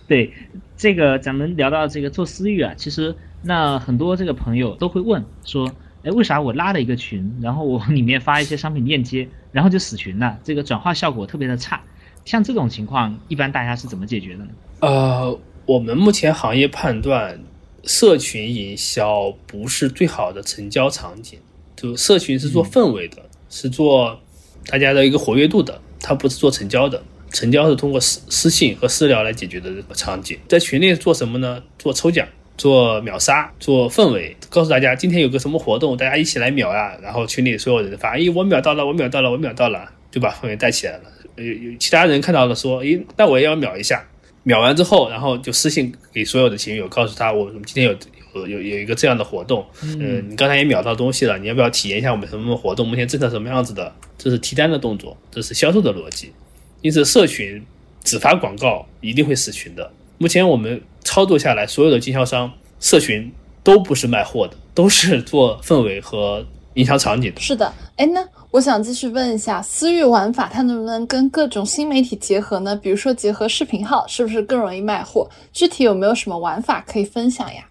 [0.08, 0.32] 对
[0.76, 5.70] 这个咱们聊到这个做私域啊，其实那很多这个朋友都会问说，
[6.04, 11.82] 哎，为啥我拉了一个群，然后我里面发一些商品链接，然后就死群了，这个转化效果特别的差。
[12.24, 14.50] 像这种情况，一般大家是怎么解决的呢？
[14.80, 17.38] 呃，我们目前行业判断，
[17.84, 21.38] 社群营销不是最好的成交场景，
[21.76, 24.20] 就社群是做氛围的，是做
[24.66, 25.80] 大家的一个活跃度的。
[26.00, 30.36] 它不是做成交的，成交是通过私私信和私聊来解决的这个场景。
[30.48, 31.62] 在群里做什么呢？
[31.78, 36.96] 做抽奖，做秒杀，做氛围，告诉大家今天有个什么活动，大家一起来秒呀。
[37.02, 41.02] 然后群里所有人发，哎，我秒到了，我秒到了，我秒到了，就把氛围带起来了。
[41.36, 44.06] 有有其他人看到了说，哎，那我也要秒一下。
[44.44, 47.96] 秒完之后，然后就私信给所有的群友，告诉他我们今天有
[48.34, 49.64] 有有有一个这样的活动。
[49.82, 52.88] 嗯，你刚才也秒到东西了，你要不要体验一下我们什么活动？
[52.88, 53.94] 目前政策什么样子的？
[54.18, 56.32] 这是提单的动作，这是销售的逻辑。
[56.80, 57.64] 因此，社群
[58.02, 59.92] 只发广告一定会死群的。
[60.18, 67.40] 目前我们操作下来，所有的经销商社群都不是卖货的，都是做氛围和营销场景的。
[67.40, 68.26] 是的，哎那。
[68.52, 72.76] 我想继续问一下，私域玩法它能不能跟各种新媒体结合呢？
[72.76, 75.26] 比如说结合视频号，是不是更容易卖货？
[75.54, 77.64] 具体有没有什么玩法可以分享呀？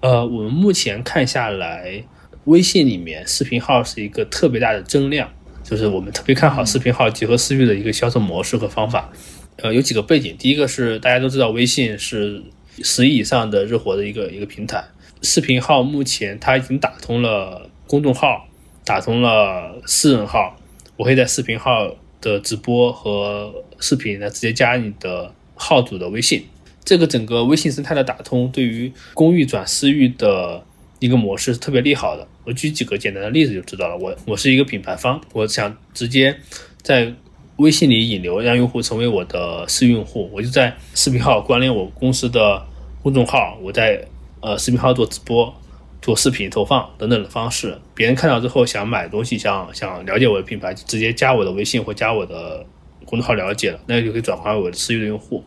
[0.00, 2.02] 呃，我们目前看下来，
[2.44, 5.28] 微信里面视频号是一个特别大的增量，
[5.62, 9.10] 就是我们特别看好视频号结合私域的一个销售模式和方法。
[9.56, 12.42] 呃，有几个背景，第一个是大家都知道，微信是
[12.82, 14.84] 十亿以上的日活的一个一个平台，
[15.22, 18.48] 视频号目前它已经打通了公众号。
[18.86, 20.60] 打通了私人号，
[20.98, 26.44] 我会在视频号的直播和视频呢直接加你的号主的微信。
[26.84, 30.66] 这个整个微信生态的打通，对于公域转私域的
[30.98, 32.28] 一个模式是特别利好的。
[32.44, 33.96] 我举几个简单的例子就知道了。
[33.96, 36.36] 我我是一个品牌方，我想直接
[36.82, 37.14] 在
[37.56, 42.64] 微信里引流，让用户成为我的私域用户，我就在视频号关联我公司的
[43.02, 44.06] 公众号，我在
[44.40, 45.54] 呃视频号做直播。
[46.02, 52.62] 做视频投放等等的方式，别人看到之后想买东西，想想了解我的品牌，就直接加我的微信或加我的
[53.06, 55.42] 公众号了解了，那就可以转化为我的私域的用户。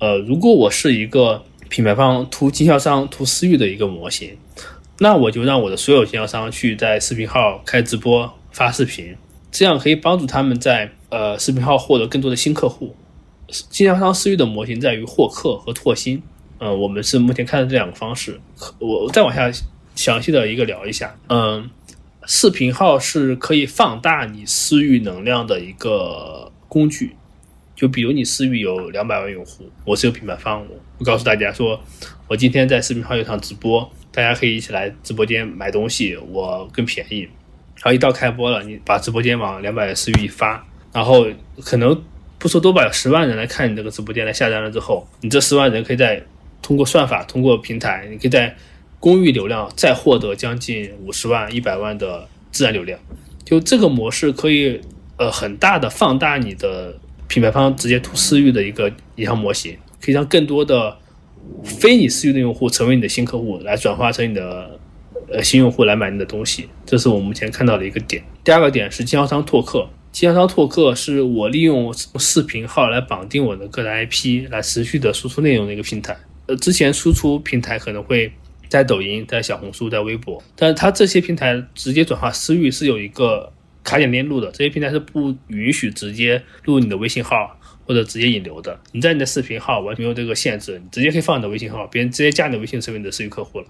[0.00, 4.36] 呃，如果我是一个品牌方图经销商图私域的一个模型，
[4.98, 9.16] 那我就让我的所有经销商去在视频号开直播发视频，
[9.50, 12.96] 这样可以帮助他们在呃视频号获得更多的新客户。
[13.46, 16.20] 经销商私域的模型在于获客和拓新，
[16.58, 18.40] 呃，我们是目前看的这两个方式。
[18.80, 19.48] 我再往下。
[19.94, 21.68] 详细的一个聊一下，嗯，
[22.24, 27.14] 视频号是可以放大你私域能量的一个工具。
[27.76, 31.78] 就比如你私域有两百万用户，我是有品牌方，我告诉大家说，
[32.26, 37.28] 我今天在视频号有场直播，大家可以一起来直播间买东西，我更便宜。
[37.76, 41.26] 然后一到开播了，你把直播间往两百私域一发，然后
[41.64, 42.02] 可能
[42.38, 46.22] 不说多吧，有十万人来看你这个直播间来下单了之后，你这十万人可以在
[46.60, 48.54] 通过算法，通过平台，你可以在
[49.00, 52.98] 公域流量再获得将近五十万、一百万的自然流量，
[53.44, 54.80] 就这个模式可以
[55.16, 56.94] 呃很大的放大你的
[57.26, 60.96] 品牌方直接图私域的一个营销模型，可以让更多的
[61.64, 64.78] 非你私域的用户成为你的新客户，来转化成你的
[65.32, 68.22] 呃新用户来买你的东西，这是我目前看到的一个点。
[68.44, 76.16] 第二个点是经销商拓客，经销商拓客是我利用视频号来绑定我的个人 IP，来持续的输出内容的一个平台。
[76.46, 78.30] 呃，之前输出平台可能会。
[78.68, 83.52] 在抖音、在小红书、在微博，但是它这些平台直接转化私域是有一个
[83.84, 88.80] 卡点链路的，这些平台是不允许直接录你的微信号或者直接引流的。
[88.92, 93.66] 你在你的视频号完全没有这个限制，你直接可以放你的微信号，别人直接加你的微信成为你的私域客户了。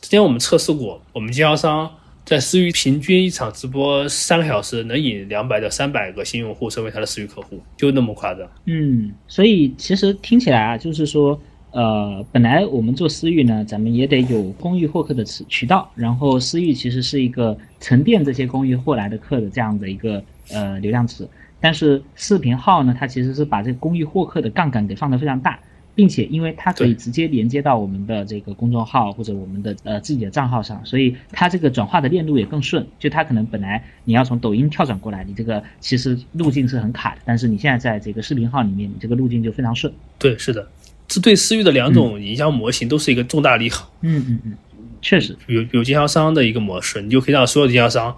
[0.00, 1.94] 之前我们测试过，我们经销商
[2.26, 8.46] 在私域平均一场直播三个小时能引两百到三百个新用户成为他的私域客户，就那么夸张。
[8.66, 11.40] 嗯，所以其实听起来啊，就是说。
[11.72, 21.28] 呃，本来我们做私域呢，咱们也得有公域获客的渠渠道，然后私域其实是一个沉淀这些公域获来的客的这样的一个呃流量池，
[21.60, 25.60] 但是视频号呢，它其实是把这个公域获客的杠杆给放得非常大，
[25.96, 32.86] 并且因为它可以直接连接到我们的这个公众号或者我们的呃自己的账号上，所以它这个转化的链路也更顺。
[32.98, 39.92] 就它可能本来你要从抖音跳转过来，你这个其实路径是很卡的，但是你现在在这个视频号里面，你这个路径就非常顺。
[40.18, 40.68] 对，是的。
[41.08, 43.90] 这对私域的两种营销模型都是一个重大利好。
[44.02, 44.56] 嗯嗯嗯，
[45.00, 48.14] 确实，有有经销商的一个模式，你就可以让所有经销商，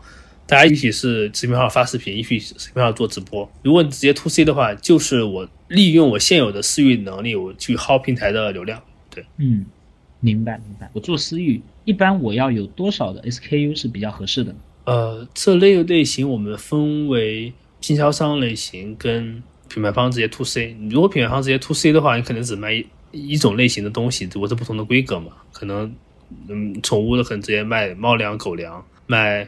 [0.46, 3.46] 大家一起是视频号发视频，一起视频号做直播。
[3.62, 8.82] 如果你直接 to C 的话，就是我利用我现有的私域能力，我去薅平台的流量。
[9.10, 9.64] 对，嗯，
[10.20, 10.90] 明白明白。
[10.92, 14.54] 我做私域，一般我要有多少的 SKU 是比较合适的？
[14.84, 19.42] 呃，这类类型我们分为经销商类型跟。
[19.70, 25.30] 品牌方直接 to C，如果品牌方直接 to C 的话，你可能只卖一一种类型的东西，只不过是不同的规格嘛。
[25.52, 25.94] 可能，
[26.48, 29.46] 嗯，宠物的可能直接卖猫粮、狗粮，卖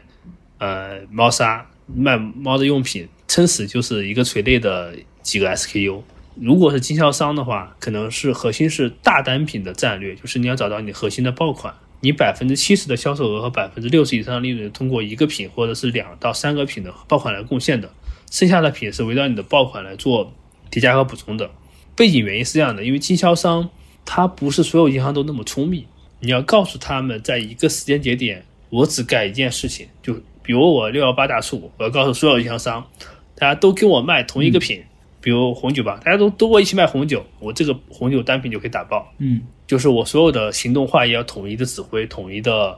[0.59, 6.01] 呃猫砂，卖猫的用品，撑死就是一个垂类的几个 SKU。
[6.35, 17.91] 如果是经销商的话，可能是核心是大单品的战略，就是你要找到你核心的爆款，你百分之七十的销售额和百分之六十以上的利润，通过一个品或者是两到三个品的爆款来贡献的。
[18.31, 20.33] 剩下的品是围绕你的爆款来做
[20.69, 21.51] 叠加和补充的。
[21.97, 23.69] 背景原因是这样的，因为经销商
[24.05, 25.85] 他不是所有银行都那么聪明，
[26.21, 32.87] 你要告诉他们，在一个时间节点，我只干一件事情，就比如我六幺八大促，我要告诉所有经销商，
[33.35, 34.81] 大家都给我卖同一个品，
[35.21, 39.13] 比如红酒吧，大家都都会一起卖红酒，我这个红酒单品就可以打爆。
[39.19, 42.77] 嗯，就是我所有的行动化也要统一的指挥，统一的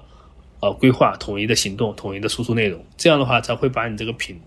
[0.59, 4.39] 呃规划，统一的行动，统一的输出内容，这样的话才会把你这个品。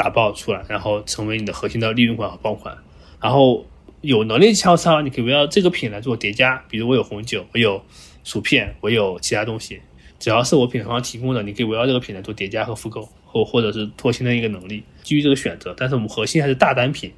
[0.00, 2.72] 打爆出来，然后成为你的核心的利润款和爆款。
[3.20, 3.66] 然后
[4.00, 6.62] 有能力经销商，你可以围绕这个品来做叠加。
[6.68, 7.82] 比如我有红酒，我有
[8.22, 9.80] 薯片，我有其他东西，
[10.20, 14.84] 只要是我品牌方提供的，你可以围绕这个品来做叠加和复购，或或者是拓新的一个能力。
[15.02, 17.12] 基于这个选择，但是我们核心还是大单品，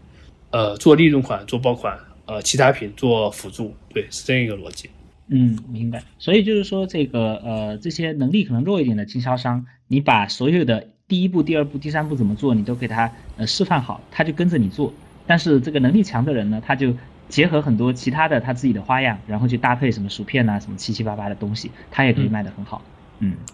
[0.51, 3.75] 呃，做利润款，做爆款，呃，其他品做辅助。
[3.93, 4.91] 对，是这样一个逻辑。
[5.29, 6.03] 嗯，明白。
[6.19, 10.89] 所以就是说，这个呃，这些能力可能弱一点的经销商，你把所有的。
[11.11, 14.95] 第一步、第二步、第三步怎么做，你都给他呃示范好，他就跟着你做。
[15.27, 16.95] 但是这个能力强的人呢，他就
[17.29, 22.81] 结合很多其他的他自己的花样，然后去搭配什么薯片呐、什么七七八八的东西，他也可以卖得很好。
[22.87, 23.00] 嗯，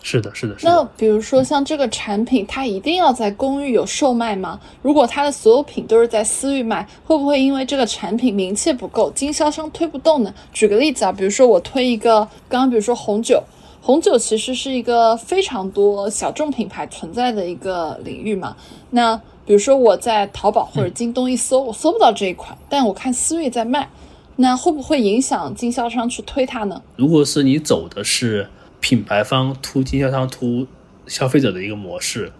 [0.03, 0.59] 是的，是的。
[0.59, 4.61] 是的那比如说像这个产品，它一定要在公寓有售卖吗？
[4.83, 10.33] 如果它的所有品都是在私域卖，会不会因为这个产品名气不够，经销商推不动呢？
[10.53, 13.43] 举个例子啊，比如说我推一个，刚刚比如说红酒。
[13.83, 18.57] 红酒其实是一个非常多小众品牌存在的一个领域嘛。
[18.91, 23.89] 那比如说我在淘宝或者京东一搜，我搜不到这一款，但我看私域在卖，
[24.35, 26.83] 那会不会影响经销商去推它呢？
[26.97, 28.49] 如果是你走的是
[28.87, 30.65] 品牌方图经销商图
[31.09, 32.31] 消费者的一个模式，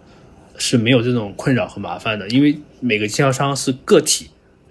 [0.57, 4.29] 是没有这种困扰和麻烦的，因为每个经销商是个体，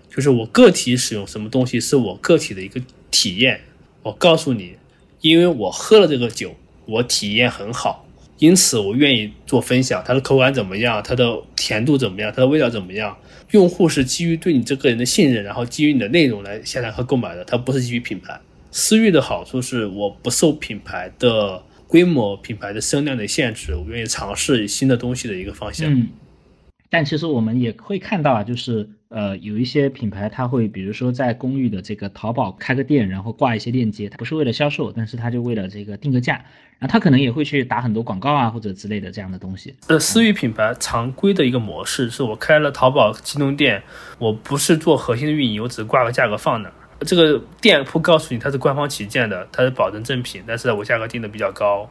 [0.08, 3.60] 就是我个体使用什么东西是我个体的一个体验，
[4.04, 4.76] 我告诉你，
[5.20, 6.54] 因为我喝了这个酒。
[6.86, 8.06] 我体验很好，
[8.38, 10.02] 因此我愿意做分享。
[10.06, 11.02] 它的口感怎么样？
[11.02, 12.32] 它的甜度怎么样？
[12.34, 13.18] 它的味道怎么样？
[13.50, 18.40] 用户是基于对你这个人的信任，然后基于你的内容来下单和购买的，它不是基于品牌。
[18.70, 25.92] 私域的好处是我不受品牌的规模、品牌的声量的限制，我愿意尝试新的东西的一个方向。
[25.92, 26.08] 嗯，
[26.90, 28.88] 但其实我们也会看到啊，就是。
[29.08, 36.34] 呃，有一些品牌，它会比如说在公寓的这个淘宝开个店，然后挂一些链接，它不是为了销售，但是它就为了这个定个价，
[36.80, 39.72] 然后它可能也会去打很多广告啊，或者之类的这样的东西。
[39.86, 43.80] 呃，私域品牌常规的一个模式是我开了淘宝京东店，
[44.18, 51.88] 我不是做核心的运营，我只是挂个价格放那，这个店铺告诉你它是官方旗舰的，它是保证正品，但是我价格定的比较高，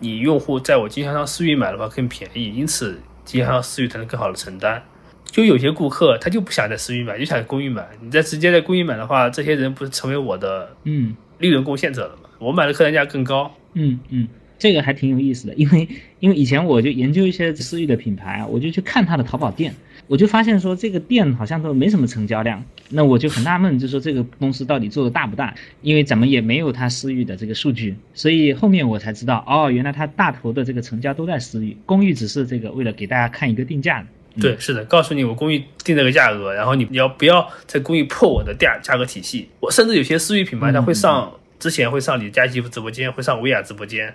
[0.00, 4.82] 你用户在我经销商私域买的话更便宜，因此经销商私域才能更好的承担。
[5.24, 7.88] 就有些顾客他就不想在私域买，就想在公寓买。
[8.00, 12.28] 你在直接在公寓买的话，这些人不是成为我的嗯利润贡献者了吗？
[12.38, 13.52] 我买的客单价更高。
[13.72, 15.88] 嗯嗯，这个还挺有意思的，因为
[16.20, 19.74] 因为以前我就研究一些私域的品牌啊，我就去看他的淘宝店，
[20.06, 25.54] 我就发现说这个店好像都没什么成交量，那我就很纳闷，就说这个公司到底做的大不大？
[25.80, 34.06] 因为咱们也没有他私域的这个数据，所以后面我才知道，哦，原来他大头的这个成交都在私域，公寓只是这个为了给大家看一个定价的。
[34.40, 39.48] 对，是的，告诉你我公寓定这个价格，然后你你要不要在公寓破我的价价格体系？
[39.60, 44.12] 我甚至有些私域品牌，它会上之前会上李佳琦直播间，会上薇娅直播间，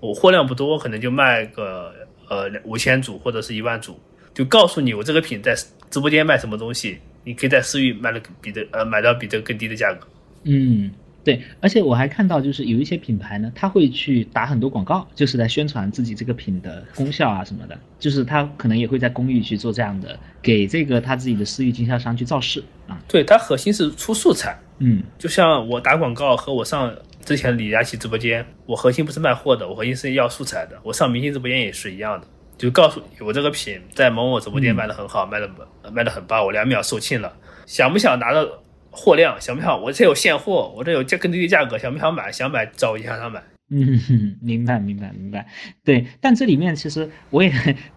[0.00, 1.92] 我货量不多，可能就卖个
[2.28, 4.00] 呃五千组或者是一万组，
[4.34, 5.54] 就告诉你我这个品在
[5.90, 10.06] 直播间卖什么东西，你可以在私域卖的比这呃买到比这个更低的价格。
[10.44, 10.90] 嗯。
[11.24, 23.00] 对，而且我还看到，就是有一些品牌呢，他会去打很多广告，就是在宣传自己这个品的功效啊什么的，就是他可能也会在公域去做这样的，给这个他自己的私域经销商去造势啊。
[23.06, 26.92] 对，它核心是出素材，嗯，就像我打广告和我上
[27.24, 30.76] 之前李佳琦直播间，我核心不是卖货的，我核心是要素材的。
[30.82, 32.26] 我上明星直播间也是一样的，
[32.58, 35.50] 就告诉我这个品在某某直播间卖的很好，卖的
[35.92, 37.32] 卖的很棒，我两秒售罄了，
[37.66, 38.46] 想不想拿到？
[38.94, 39.80] 货量想不想？
[39.80, 42.30] 我这有现货，我这有价更低的价格，想不想买？
[42.30, 43.42] 想买找我经销商买。
[43.74, 45.46] 嗯，明白明白明白。
[45.82, 47.50] 对，但这里面其实我也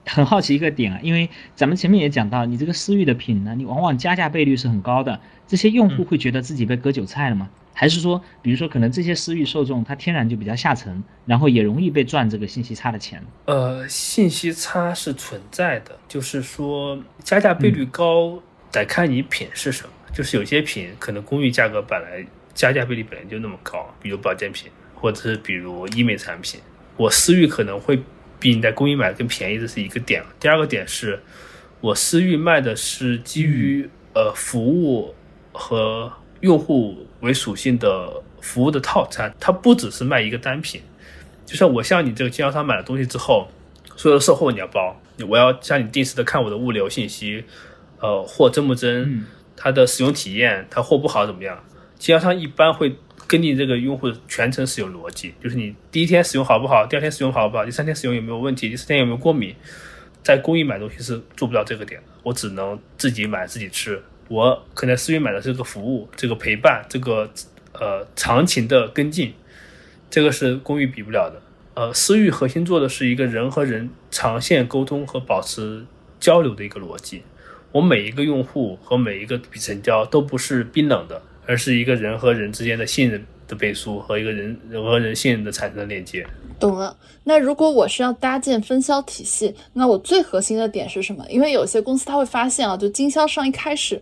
[0.05, 7.49] 很好奇一个点啊，因为咱们前面也讲到，你这个私域的品呢，你往往加价倍率是很高的，这些用户会觉得自己被割韭菜了吗？
[7.73, 13.21] 还是说，比如说可能这些私域受众他天然就比较下沉，然后也容易被赚这个信息差的钱？
[13.47, 19.89] 呃，信息差是存在的，就是说加价倍率高，得看你品是什么。
[20.13, 24.71] 就是有些品可能公寓价格本来加价倍率本来就那么高，比如保健品
[25.05, 26.59] 或者是比如医美产品，
[26.97, 28.01] 我私域可能会
[28.39, 30.23] 比你在公寓买的更便宜，这是一个点。
[30.39, 31.21] 第二个点是，
[31.79, 35.13] 我私域卖的是基于呃服务
[35.51, 40.81] 和用户为属性的服务的套餐，它不只是卖一个单品。
[41.45, 43.47] 就像我向你这个经销商买了东西之后，
[43.95, 44.99] 所有的售后你要包，
[45.29, 47.43] 我要向你定时的看我的物流信息，
[47.99, 49.23] 呃，货真不真。
[49.55, 51.63] 它的使用体验，它货不好怎么样？
[51.99, 52.95] 经销商一般会
[53.27, 59.55] 跟你这个用户全程使用逻辑，就是你第一天使用好不好，第二天使用好不好，第三天使用有没有问题，第四天有没有过敏。
[60.23, 64.01] 在公寓买东西是做不到这个点的，我只能自己买自己吃。
[64.27, 67.29] 我可能私域买的这个服务，这个陪伴，这个
[67.73, 69.33] 呃长情的跟进，
[70.09, 71.39] 这个是公寓比不了的。
[71.75, 75.85] 呃，私域核心做的是一个人和人长线沟通和保持
[76.19, 77.21] 交流的一个逻辑。
[77.71, 86.25] 我每一个用户和每一个笔成交都不是冰冷的，而是一个人和人之间的信任的背书和一个人人和人信任的产生的链接。
[86.59, 86.95] 懂了。
[87.23, 91.25] 那如果我是要搭建分销体系，那我最核心的点是什么？
[91.29, 94.01] 因为有些公司他会发现啊，就经销商一开始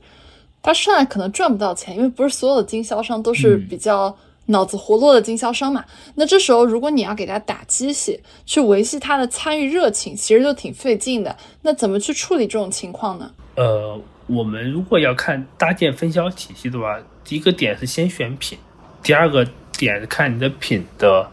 [0.61, 4.15] 他上来可能赚不到钱，因为不是所有的经销商都是比较。
[4.47, 5.85] 脑子活络的经销商嘛，
[6.15, 11.33] 那这时候如果你要给他打鸡血，去维系他的参与热情，其实就挺费劲的。
[11.61, 13.31] 那怎么去处理这种情况呢？
[13.55, 18.57] 呃，我们如果要看搭建分销体系的话，第第一个点是先选品，
[19.01, 19.47] 第二个
[19.77, 21.29] 点是看你的品的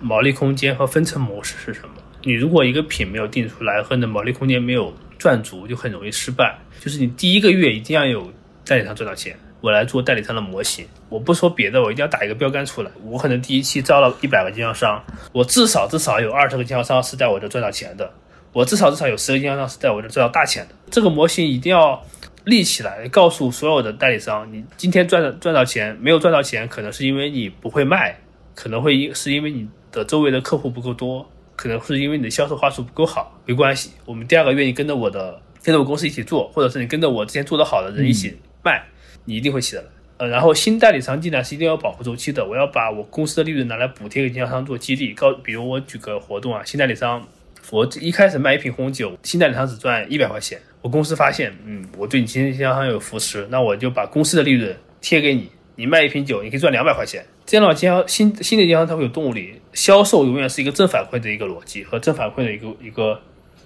[0.00, 1.90] 毛利空间和分成模式是什么。
[2.22, 6.58] 你如果一个品没有定出来，和你的毛利空间没有赚足，就很容易失败。
[6.80, 8.32] 就是你第一个月一定要有
[8.64, 9.36] 代理商赚到钱。
[9.62, 12.90] 我来做代理商的模型，我不说别的，我一定要打一个标杆出来。
[13.04, 18.10] 我可能第一期招了一百个经销商，我至少至少有二十个经销商是在我这赚到钱的，
[18.54, 20.74] 我至少至少有十个经销商是在我这赚到大钱的。
[20.90, 22.02] 这个模型一定要
[22.44, 28.18] 立起来，告诉所有的代理商，你今天赚赚到钱，没有赚到钱，可能是因为你不会卖，
[28.54, 33.40] 可能会因是因为你的周围的客户不够多，可能是因为你的销售话术不够好。
[33.44, 38.84] 没关系，我们第二个愿意跟着我的，跟着我公司一起做，或者是你跟着我之前做的好的人一起卖。
[39.26, 42.44] 你一定会起来的，呃，然后新代理商进来是一定要保护周期的。
[42.44, 47.22] 我要把我公司的利润拿来补贴给经销商做激励，高，比如我举个活动啊，新代理商，
[47.70, 63.20] 我一开始卖一瓶红酒，新代理商只赚一百块钱，我公司发现，嗯，我对你经销商有扶持，那我就把公司的利润贴给你，你卖一瓶酒，你可以赚两百块钱，这样的话，经销新新的经销商他会有动力，销售永远是一个正反馈的一个逻辑和正反馈的一个一个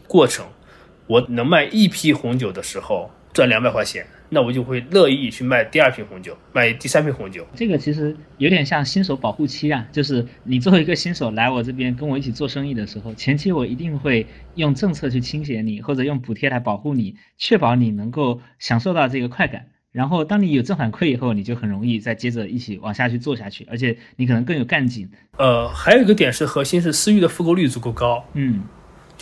[0.08, 0.44] 过程。
[1.06, 4.06] 我能卖一批红酒的时候赚两百块钱。
[4.29, 7.47] 那我就会乐意去卖第二瓶红酒，卖第三瓶红酒。
[7.55, 19.66] 这个其实有点像新手保护期啊，就是你作为一个新手来我这边跟我一起做生意的时候，前期我一定会用政策去倾斜你，或者用补贴来保护你，确保你能够享受到这个快感。
[19.93, 25.09] 然后当你有正反馈以后，你就很容易再接着一起往下去做下去，而且你可能更有干劲。
[25.39, 28.25] 呃，还有一个点是核心是私域的复购率足够高。
[28.33, 28.64] 嗯。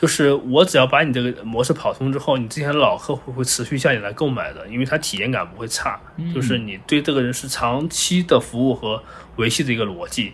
[0.03, 6.01] 就是我只要把你这个模式跑通之后，你之前的老客户会持续向你来购买的，因为他体验感不会差。
[6.35, 9.01] 就是你对这个人是长期的服务和
[9.37, 10.33] 维系的一个逻辑，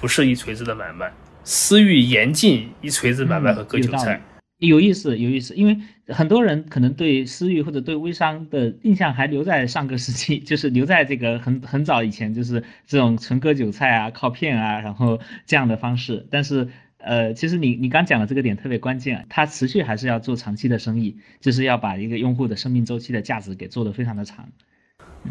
[0.00, 1.12] 不是一锤子的买卖。
[1.42, 4.22] 私域严禁一锤子买卖和割韭菜。
[4.58, 16.28] 有意思，有意思，因为很多人可能对私域或者对微商的印象还留在上个世纪， 就是留在这个很很早以前，就是这种纯割韭菜啊、靠骗啊，然后这样的方式。
[16.30, 16.68] 但是。
[17.02, 24.48] 呃，其实你你刚讲的这个点特别关键啊，它持续还是要做长期的生意，就是要把一个用户的生命周期的价值给做得非常的长。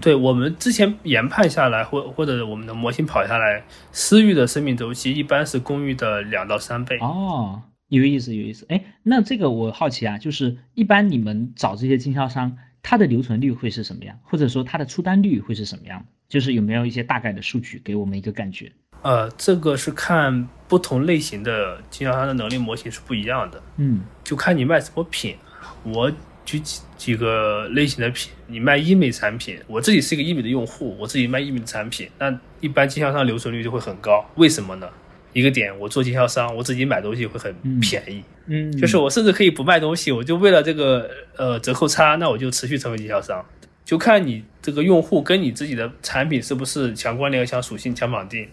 [0.02, 6.98] 对我们之前研判下来，或或者我们的模型跑下来，私域的生命周期一般是公域的两到三倍。
[7.00, 8.66] 哦，有意思，有意思。
[8.70, 16.06] 哎，那这个我好奇啊，就是一般你们找这些经销商，它的留存率会是什么样，或者说它的出单率会是什么样？
[16.28, 18.72] 就是有没有一些大概的数据给我们一个感觉？
[19.02, 23.62] 呃，这个是看不同类型的经销商的能力模型是不一样的。
[23.78, 25.36] 嗯，就看你卖什么品。
[25.84, 26.12] 我
[26.44, 34.26] 举几几个类型的品，你卖医美产品，我自己是一个医美的用户，我自己卖医美的产品，那一般经销商留存率就会很高。
[34.36, 34.90] 为什么呢？
[35.32, 38.24] 一个点，我做经销商，我自己买东西会很便宜。
[38.48, 43.46] 嗯，就是我甚至可以不卖东西，我就为了这个呃折扣差，那我就持续成为经销商。
[43.86, 48.48] 就看你这个用户跟你自己的产品是不是强关联、强属性、强绑定。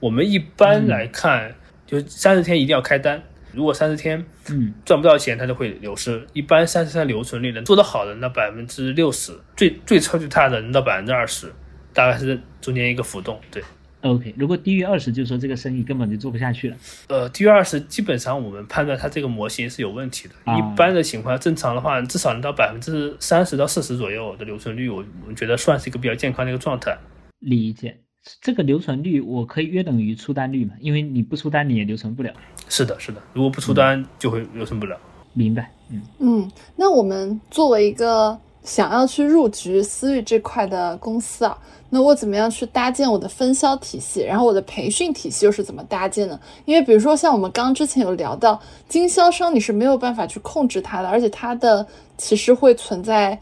[0.00, 1.54] 我们一般来看，
[1.86, 3.22] 就三十天一定要开单。
[3.52, 6.24] 如果三十天，嗯，赚不到钱，它就会流失。
[6.32, 11.52] 一般三十天留存率能做得好的，那百分之六十；最最差最差的能到百分之二十，
[11.92, 13.40] 大概是中间一个浮动。
[13.50, 13.60] 对
[14.02, 14.32] ，OK。
[14.38, 16.76] 如果低于二十，就说这个生意根本就做不下去了。
[17.08, 20.34] 呃，低于二十，基本上我们判断它这个模型是有问题的。
[20.56, 26.96] 一般的情况，正常的话，至少能到百分之三十到四十左右的留存率，我我觉得算是一个比较健康的一个状态。
[27.40, 27.98] 理解。
[28.40, 30.74] 这个留存率我可以约等于出单率嘛？
[30.78, 32.30] 因为你不出单你也留存不了。
[32.68, 34.96] 是的，是的，如果不出单就会留存不了。
[35.32, 36.50] 明白，嗯嗯。
[36.76, 41.56] 那我们作为一个想要去入局私域这块的公司啊，
[41.88, 44.22] 那我怎么样去搭建我的分销体系？
[44.22, 46.38] 然后我的培训体系又是怎么搭建的？
[46.66, 51.86] 因为比如说像我们刚之前有聊到，经销商你是没有办法去控制它的，而且它的
[52.18, 53.40] 其实会存在。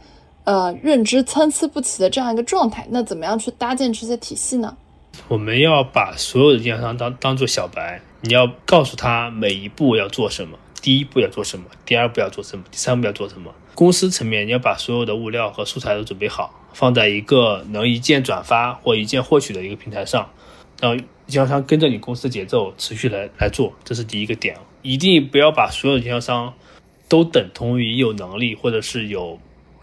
[0.49, 4.75] 呃，认知参差不齐的这样一个状态，那怎么样去搭建这些体系呢？
[5.27, 13.53] 我们要把所有的经销商当当做小白，你要告诉他每一步要做什么，第一步要做什么，第二步要做什么，第三步要做什么。
[13.75, 20.31] 公司层面，你要把所有的物料和素材都准备好，放在一个能一键转发或一键获取的一个平台上，
[20.81, 24.57] 让经销商跟着你公司节奏持续来来做，这是第一个点。
[24.81, 26.55] 一定不要把所有的经销商
[27.07, 29.37] 都等同于有能力或者是有。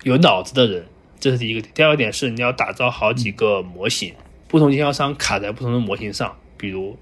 [0.07, 0.87] 有脑子的人，
[1.19, 1.61] 这是第一个。
[1.75, 4.15] 第二个点是你要打造好几个模型，
[4.47, 6.39] 不同经销商卡在不同的模型上。
[6.57, 6.97] 比如，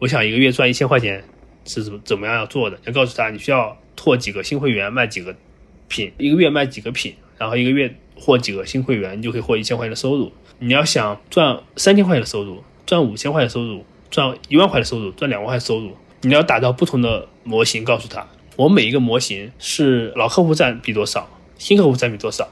[0.00, 1.22] 我想一个月赚一千块钱
[1.64, 2.76] 是怎么怎么样要做的？
[2.86, 5.32] 要告诉他你需要拓几个新会员，卖几个
[5.86, 10.32] 品，一个月卖几个品，然后一个月获几个新会员，你就可以获一千块钱的收入。
[10.58, 15.92] 你要想赚三千块钱的收入，赚五千块钱的收入，赚一万块的收入，赚两万块的收入，
[16.22, 18.26] 你要打造不同的模型，告诉他
[18.56, 21.30] 我每一个模型是老客户占比多少。
[21.60, 22.48] 新客户占比多少，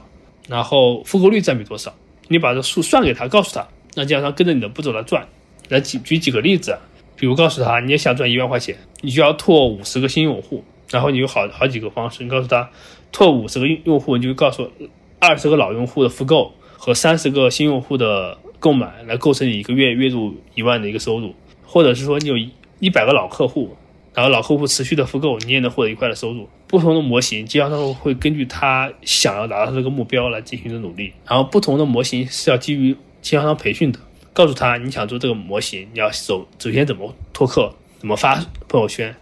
[0.47, 1.91] 然后复购率占比多少？
[2.27, 5.27] 你把这数算给他，告诉他，那经销商跟着你的步骤来赚。
[5.67, 6.77] 来举举几个例子，
[7.15, 12.69] 比如告诉他，你也想赚一万块钱，你就要拓五十个新用户，然后你有好好几个方式，你告诉他，
[13.11, 14.71] 拓五十个用用户，你就告诉
[15.17, 21.33] 二十个老用户的复购和三十个新用户的购买，来构成你一个月月入一万的一个收入，
[21.65, 22.35] 或者是说你有
[22.77, 23.75] 一百个老客户。
[24.19, 26.49] 然后老客户持续的复购，你也能获得一块的收入。
[26.67, 31.13] 不同的模型，经销商会根据他想要达到这个目标来进行的努力。
[31.25, 33.99] 然后不同的模型是要基于经销商培训的，
[34.33, 38.35] 告诉他你想做这个模型，你要首首先怎么拓客，怎么发
[38.67, 39.15] 朋友圈，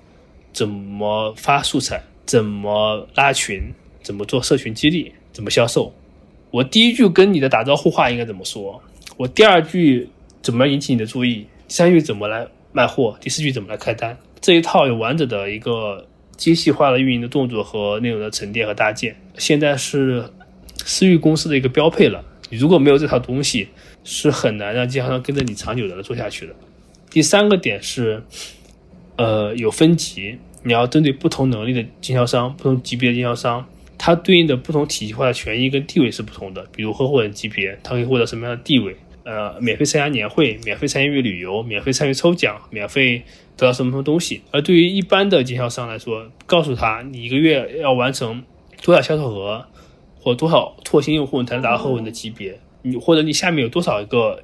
[0.51, 3.71] 怎么发素材，怎么拉群，
[4.01, 5.93] 怎么做社群激励，怎么销售。
[6.49, 8.81] 我第一句跟你的打招呼话应该怎么说？
[9.15, 10.09] 我第二句
[10.41, 11.45] 怎么引起你的注意？
[11.67, 13.15] 第三句怎么来卖货？
[13.21, 14.17] 第四句怎么来开单？
[14.39, 20.25] 这一套有完整的一个精细化的运营的动作和内容的沉淀和搭建，现在是
[20.85, 22.23] 私域公司的一个标配了。
[22.49, 23.67] 你如果没有这套东西，
[24.03, 26.55] 是很难让经销商跟着你长久的做下去的。
[27.09, 28.23] 第三个点是，
[29.17, 33.67] 呃，有分级，你要针对不同能力的经销商、不同级别的经销商，
[33.97, 36.65] 它对应的不同体系化的权益跟地位是不同的。
[36.73, 38.95] 比如合伙人级别，它可以获得什么样的地位？
[39.30, 43.21] 呃，免费参加年会，免费参与旅游，免费参与抽奖，免费
[43.57, 44.41] 得到什么什么东西。
[44.51, 48.41] 而对于一般的经销商来说，告诉他你一个月要完成
[48.82, 49.65] 多少销售额，
[50.17, 52.57] 或多少拓新用户，你才能达到合伙人的级别。
[52.84, 54.41] 你或者你下面有多少一个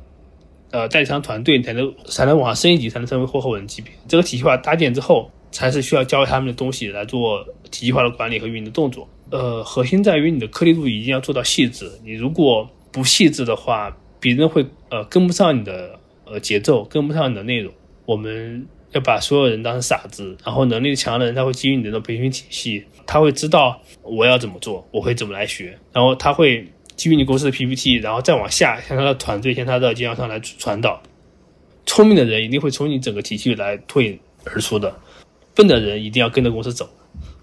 [0.72, 3.90] 呃代理商团队，才能才能往上升一级，才能成为合伙人级别。
[4.10, 9.08] 这个体系化搭建之后，才是需要教他们的东西来做体系化的管理和运营的动作。
[9.30, 11.90] 呃，核心在于你的颗粒度一定要做到细致。
[12.04, 17.74] 你如果不细致的话，别人会呃跟不上你的呃节奏，跟不上你的内容。
[18.06, 26.66] 我们要把所有人当成傻子，然后能力强的人他会基于你的培训体系，他会知道我要怎么做，我会怎么来学，然后他会
[26.96, 31.04] 基于你公司的 PPT，然后再往下向他的团队、向他的经销商来传导。
[31.86, 34.96] 聪明的人一定会从你整个体系来脱颖而出的。
[35.54, 36.90] 笨的人一定要跟着公司走。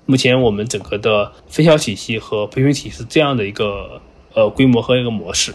[0.07, 4.01] 目前我们整个的分销体系和培训体系是这样的一个
[4.35, 5.55] 呃规模和一个模式。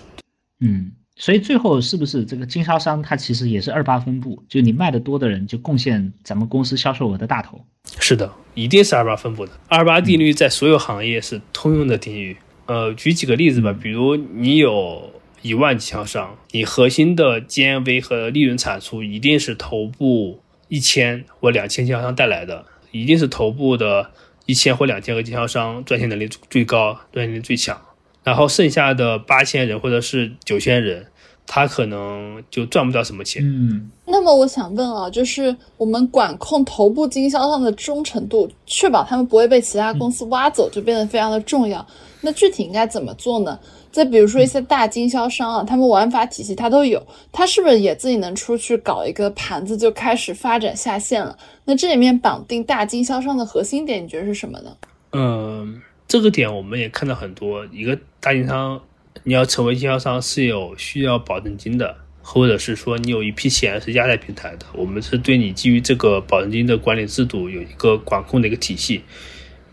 [0.61, 4.43] 嗯，所以最后是不是这个经销商他其实也是二八分布？
[4.49, 7.63] 就你卖的多的人就贡献咱们公司销售额的大头？
[7.99, 9.51] 是的，一定是二八分布的。
[9.69, 12.35] 二八定律在所有行业是通用的定律。
[12.65, 24.11] 呃，举几个例子吧，比如你有一万经销商，你核心的 GMV 和利润产出一定是头部一千或两千经销商带来的，一定是头部的
[24.47, 27.79] 一千或两千个经销商赚钱能力最高，赚钱能力最强。
[28.25, 31.05] 然后剩下的八千人或者是九千人，
[31.45, 33.43] 他可能就赚不到什么钱。
[33.45, 41.85] 嗯，那么我想问啊，就是我们管控头部经销商的忠诚度，确保他们不会被其他公司挖走，就变得非常的重要。
[42.21, 43.59] 那具体应该怎么做呢？
[43.91, 51.37] 再比如说一些大经销商啊，他们玩法体系他都有，他是不是也自己能出去搞一个盘子就开始发展下线了？
[51.63, 54.75] 那这里面绑定大经销商的核心点，你觉得是什么呢？
[55.11, 55.79] 嗯。
[56.07, 58.81] 这个点我们也看到很多，一个大经销商，
[59.23, 69.03] 你要成为经销商是有需要保证金的，或者是说你有一批钱是压在平台的，我们是对你基于这个保证金的管理制度有一个管控的一个体系。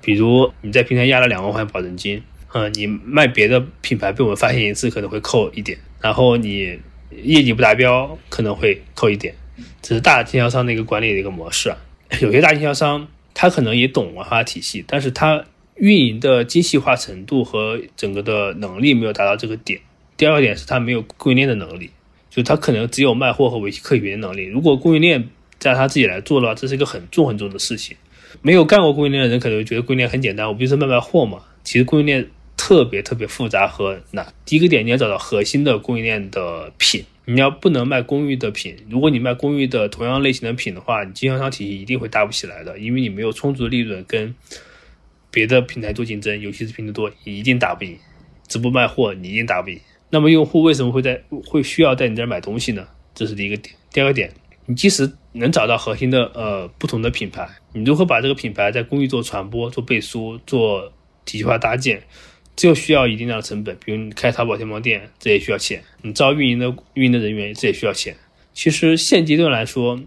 [0.02, 2.22] 比如你在平台压了两万块保证金，
[2.52, 6.78] 嗯，你卖别的品牌被我们发现一次可能会扣一点，然后你
[7.22, 9.34] 业绩不达标可能会扣一点，
[9.80, 11.78] 这是大经销商的一个管理的一个模式啊。
[12.20, 15.42] 有些大经销商他可能也懂文化体系，但是他
[15.76, 19.80] 运营的精细化程度和整个的能力没有达到这个点。
[20.16, 21.90] 第二个点是他没有供应链的能力，
[22.30, 24.44] 就他可能只有卖货和维系客源的能力。
[24.44, 27.96] 如果供应链在他自己来做的话，这是一个很重很重的事情。
[28.42, 31.40] 没有干过供应链的人可能觉得供应链很简单，我不就是卖卖货嘛？
[31.64, 34.32] 其实供应链特别特别复杂和难。
[34.44, 38.76] 第一个点你要找到核心的供应链的品，你要不能卖公寓的品。
[38.88, 44.34] 如果你卖公寓的同样类型的品的话，你经销商体系一定会搭不起来的，因为你没有充足的利润跟。
[45.32, 47.98] 别的平台做竞争，尤其是拼多多，你一定打不赢。
[48.46, 49.80] 直播卖货，你一定打不赢。
[50.10, 52.86] 那么用户为什么会在会需要在你这儿买东西呢？
[53.14, 53.74] 这是第一个点。
[53.90, 54.30] 第二个点，
[54.66, 60.92] 你即使能找到核心的呃不同的品牌，你如何把这个品牌在公域做传播、做背书、做
[61.24, 62.02] 体系化搭建，
[62.54, 63.74] 这又需要一定量的成本。
[63.82, 65.82] 比如你开淘宝天猫店，这也需要钱。
[66.02, 68.14] 你招运营的运营的人员，这也需要钱。
[68.52, 69.98] 其实现阶段来说，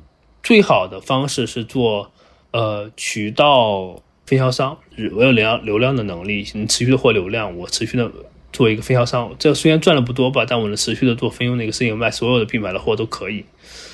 [0.44, 2.12] 最好的方式是做
[2.52, 4.04] 呃渠道。
[4.26, 4.78] 分销商，
[5.14, 8.12] 我有流流量的能力，能持续的获流量，我持续的
[8.52, 9.36] 做一个分销商。
[9.38, 13.46] 这虽然赚的不多吧，但我能持续的做分佣的一个事情，卖所有的品牌的货都可以。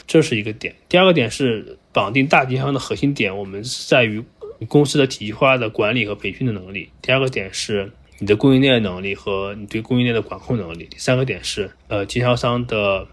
[0.07, 0.75] 这是一个点。
[0.89, 4.23] 第二个点是绑定大经销商的核心点，我们是在于
[4.67, 6.89] 公司的体系化的管理和培训的能力。
[7.01, 10.88] 第二个点是你的供应链能力和你对供应链的管控能力。
[10.89, 13.07] 第三个点是呃经销商的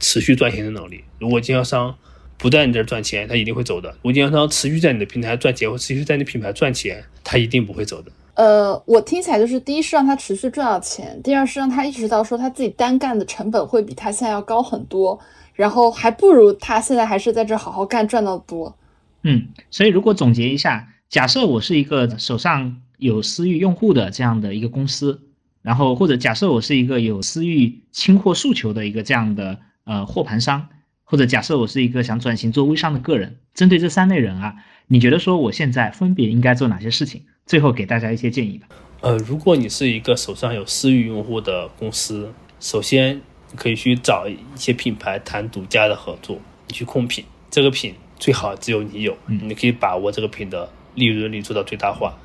[0.00, 1.04] 持续赚钱的能力。
[1.18, 1.96] 如果经销商
[2.42, 3.88] 不在你这儿赚钱，他一定会走的。
[3.88, 8.10] 如果经销商持续在你的平台赚钱，或持续在你品牌赚钱，他一定不会走的。
[8.34, 15.16] 呃，我听起来就是，第一是让他持续赚到钱，第二是让他意识到说他自己单干的成本会比他现在要高很多，
[15.54, 18.76] 然后还不如他现在还是在这好好干赚到多。
[19.22, 25.20] 嗯，所以如果总结一下，假设我是一个手上有私域用户的这样的一个公司，
[25.62, 30.66] 然后或者假设我是一个有私域清货诉求的一个这样的呃货盘商。
[31.12, 34.54] 或者假设我是一个想转型做微商的个人，针对这三类人啊，
[34.86, 37.20] 你觉得说我现在分别应该做哪些事情？
[37.44, 38.66] 最后给大家一些建议吧。
[39.02, 43.20] 呃，如果你是一个手上有私域用户的公司，首先
[43.54, 52.16] 可以去找一些品牌谈独家的合作，你去控品，这个品最好只有你有，你可以把握这个品的利润率做到最大化。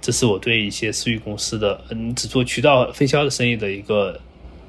[0.00, 4.20] 这是我对一些私域公司的，嗯，只做渠道分销的生意的一个，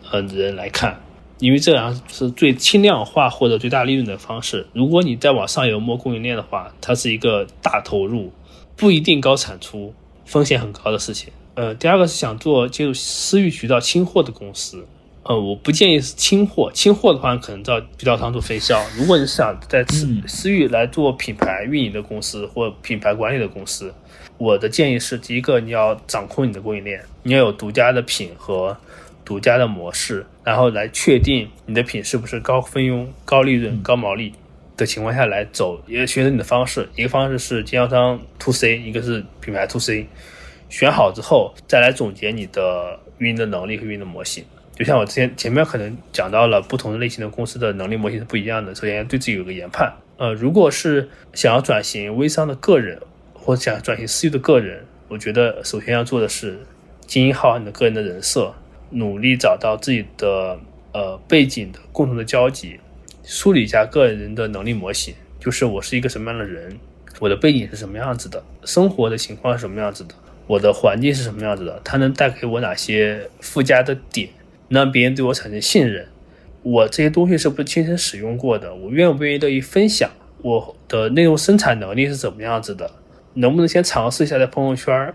[0.09, 0.99] 呃，人来看。
[1.39, 4.67] 因为这样是最轻量化获得最大利润的方式。
[4.73, 8.31] 如果你再往上游摸供应链的话，它是一个大投入，
[8.75, 9.93] 不一定高产出，
[10.25, 11.31] 风险很高的事情。
[11.55, 14.85] 呃，第二个是想做进入私域渠道清货的公司，
[15.23, 18.81] 呃，我不建议是清货，清货的话可能到渠道商做分销。
[18.97, 23.93] 如果你是想在私私域来做品牌运营的公司或品牌管理的公司，
[24.37, 28.75] 我的建议是：第一个，你要掌控你的供应链，你要有独家的品和。
[29.29, 34.33] 独家的模式，然后来确定你的品是不是高分佣、高利润、高毛利
[34.75, 36.89] 的情况下来走，也选择你的方式。
[36.95, 40.07] 一个方式是经销商 to C，一个是品牌 to C。
[40.67, 44.43] 选好之后，再来总结你的运营的能力和运营的模型。
[44.75, 48.73] 就像我之前前面可能讲到了，不同的类型的公司的能力模型是不一样的。
[48.73, 49.93] 首先对自己有个研判。
[50.17, 52.99] 呃，如果是想要转型微商的个人，
[53.35, 56.59] 或者想转型私域的个人，我觉得首先要做的是
[57.05, 58.51] 经营好你的个人的人设。
[58.91, 60.59] 努力找到自己的
[60.93, 62.79] 呃背景的共同的交集，
[63.23, 66.79] 梳理一下个人的能力模型，就是我是一个什么样的人，
[67.19, 70.15] 我的背景是什么样子的，生活的情况是什么样子的，
[70.47, 74.29] 我的环境是什么样子的，它能带给我哪些附加的点，
[74.67, 76.07] 让别人对我产生信任。
[76.61, 78.73] 我这些东西是不是亲身使用过的？
[78.75, 80.09] 我愿不愿意乐意分享？
[80.41, 82.91] 我的内容生产能力是怎么样子的？
[83.35, 85.13] 能不能先尝试一下在朋友圈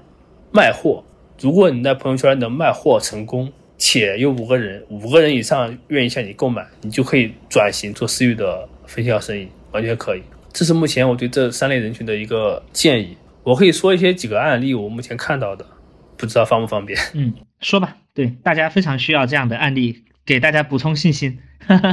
[0.52, 1.02] 卖货？
[1.40, 3.52] 如果你在朋友圈能卖货成功，
[3.86, 10.22] 且有五个人，五个人以上愿意向你购买，你就可以转型做私域的分销生意，完全可以。
[10.54, 13.14] 这是目前我对这三类人群的一个建议。
[13.42, 15.66] 我可以说一些几个案例，我目前看到的，
[16.16, 16.98] 不知道方不方便？
[17.12, 17.98] 嗯，说吧。
[18.14, 21.38] 对，大家非常需要这样的案例，给大家补充信心。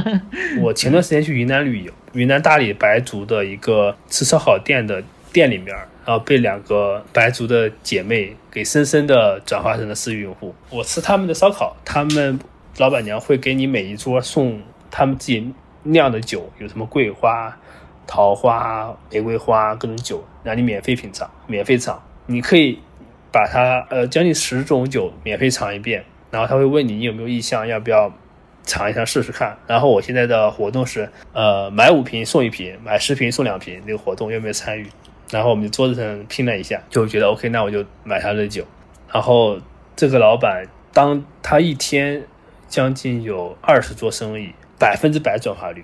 [0.62, 5.76] 我前段时间去云南旅游，云南大理白族的一个吃烧烤店的店里面。
[6.04, 10.54] 然后被两个白族的姐妹给深深的转化成了私域用户。
[10.70, 12.38] 我吃他们的烧烤，他们
[12.78, 15.52] 老板娘会给你每一桌送他们自己
[15.84, 17.56] 酿的酒，有什么桂花、
[18.06, 22.02] 桃花、玫瑰花各种酒，让你免费品尝，免费尝。
[22.26, 22.78] 你可以
[23.30, 28.12] 把它呃将近十种酒免费尝一遍，然后他会问你你有没有意向，要不要
[28.64, 29.56] 尝一下试试看。
[29.66, 34.86] 然后我现在的活动是呃买五瓶送一瓶，买十瓶送两瓶，这个活动愿不愿意参与？
[35.32, 38.66] 然后我们就桌子上拼了一下，就觉得 OK，那我就买他的酒。
[39.10, 39.58] 然后
[39.96, 42.22] 这个老板，当他一天
[42.68, 45.82] 将近有二十桌生意，百分之百转化率。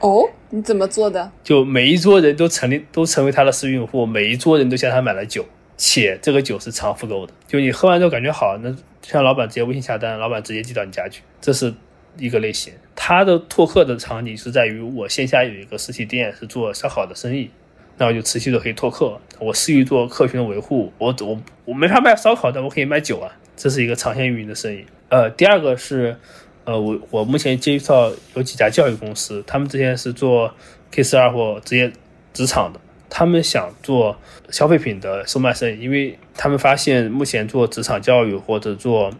[0.00, 1.30] 哦，你怎么做的？
[1.44, 5.44] 就每一桌人都成立，都成为他的私域用户，每一桌人都向他买了酒，
[5.76, 7.34] 且这个酒是常复购的。
[7.46, 11.74] 就你喝完之后感觉好，那向老板直接微信下单，老板直接寄到你家去，这是
[12.16, 12.72] 一个类型。
[12.96, 17.50] 他的拓客的场景是在于我线下有一个实体店，是做烧烤的生意。
[17.98, 24.84] 那我就持续的可以拓客，我适于做客群的维护，我我我没法卖烧烤，但我可以卖酒啊，这是一个长线运营的生意。
[25.08, 26.16] 呃，第二个是，
[26.64, 30.54] 呃，我我目前接触到有几家教育公司，他们之前是做
[30.92, 31.92] K 十二或职业
[32.32, 32.80] 职场的，
[33.10, 34.16] 他们想做
[34.50, 39.10] 消费品的售卖生意，因为他们发现目前做职场教育或者做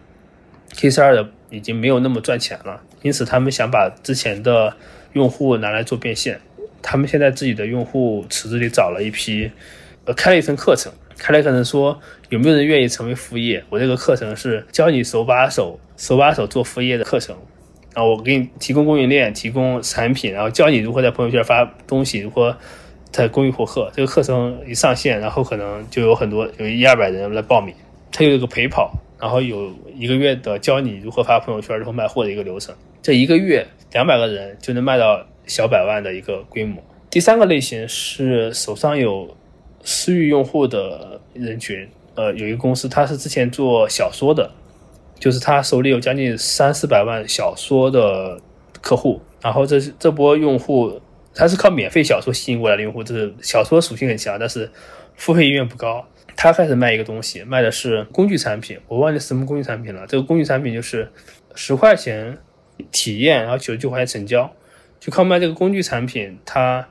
[0.77, 4.77] K 十二的已经没有那么赚钱了，因此他们想把之前的
[5.15, 6.41] 用户拿来做变现。
[6.83, 9.51] 他们现在自己的用户池子里找了一批，
[10.05, 13.63] 呃，开了一层课程，开了课程说有没有人愿意成为副业？
[13.69, 17.37] 我这个课程是教你手把手、手把手做副业的课程，
[17.95, 22.57] 然后我给你提供供应链、提供产品，然后教你如何在朋友圈发东西，如何
[23.11, 23.91] 在公益获客。
[23.95, 27.75] 这个课程一上线，然后可能就有很多有一二百人来报名，
[28.13, 32.75] 它有一个陪跑，然后有一个月的教你如何发朋友圈、如何卖货的一个流程。
[33.03, 35.27] 这一个月两百个人就能卖到。
[35.49, 36.81] 小百万的一个规模。
[37.11, 39.35] 第三个类型是手上有
[39.83, 44.51] 私域用户的人群，呃，有一个公司，他是之前做小说的，
[45.19, 48.39] 就是他手里有将近三四百万小说的
[48.83, 51.01] 客户，然后这这波用户，
[51.35, 54.71] 他是靠免费小说吸引过来的用户，这是小说属性很强，但是
[55.17, 56.07] 付费意愿不高。
[56.37, 60.07] 他开始卖一个东西，卖的是工具产品，我忘记什么工具产品了。
[60.07, 61.11] 这个工具产品就是
[61.55, 62.39] 十块钱
[62.93, 64.53] 体验，然后九十九块钱成交。
[65.01, 66.89] 就靠卖这个工具产品，它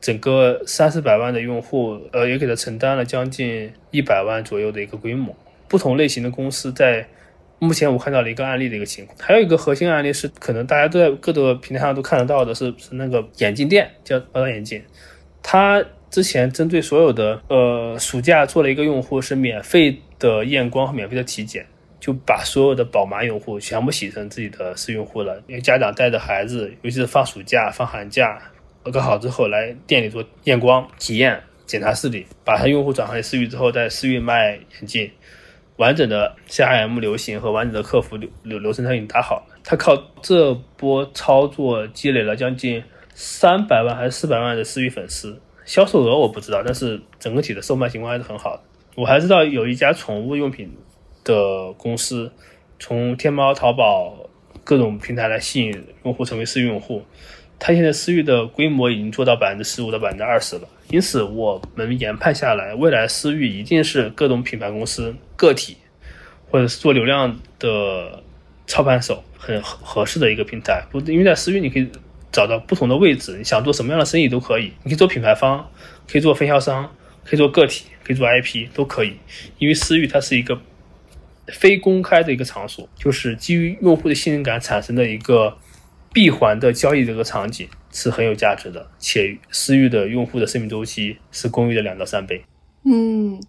[0.00, 5.34] 整个三四百万的用户，呃，也给他承担了将近一百万左右的一个规模。
[5.68, 7.08] 不同类型的公司在
[7.58, 14.82] 目前我看到了一个案例的一个情况，还有一个核心案例是，可能大家都在各个平台上都看得到的，是是那个眼镜店，叫宝岛眼镜。
[15.42, 21.66] 他之前针对所有的呃暑假做了一个用户是免费的验光和免费的体检。
[22.06, 28.40] 就把所有的宝妈用户全部洗成自己的私用户了，因为家长带着孩子，尤其是放暑假、放寒假，
[28.92, 35.10] 搞好之后来店里做验光体验、检查视力，把他用户转化为私域之后，在私域卖眼镜，
[35.78, 39.56] 完整的 CRM 流行和完整的客服流流流程他已经打好了。
[39.64, 42.80] 他靠这波操作积累了将近
[43.14, 48.62] 三百万还是四百万的私域粉丝，销售额我不知道，但是整个体的售卖情况还是很好的。
[48.94, 50.72] 我还知道有一家宠物用品。
[51.26, 52.30] 的公司
[52.78, 54.30] 从天猫、淘宝
[54.62, 57.04] 各种平台来吸引用户成为私域用户，
[57.58, 60.68] 它现在私域的规模已经做到百分之十五到百分之二十了。
[60.88, 65.76] 因此，我们研判下来，未来私域一定是各种品牌公司、个体
[66.48, 68.22] 或者是做流量的
[68.68, 70.84] 操盘手很合适的一个平台。
[70.92, 71.90] 不，因为在私域你可以
[72.30, 74.72] 找到不同的位置，你想做什么样的生意都可以。
[74.84, 75.68] 你可以做品牌方，
[76.08, 79.16] 可以做分销商，可以做个体，可以做 IP 都可以。
[79.58, 80.60] 因为私域它是一个。
[81.52, 85.56] 非公开的一个场所，就是基于用户的信任感产生的一个
[86.12, 92.44] 闭环的交易的这个场景是很有价值的，且私域的用户的生命周期是公域的两到三倍。
[92.84, 93.40] 嗯，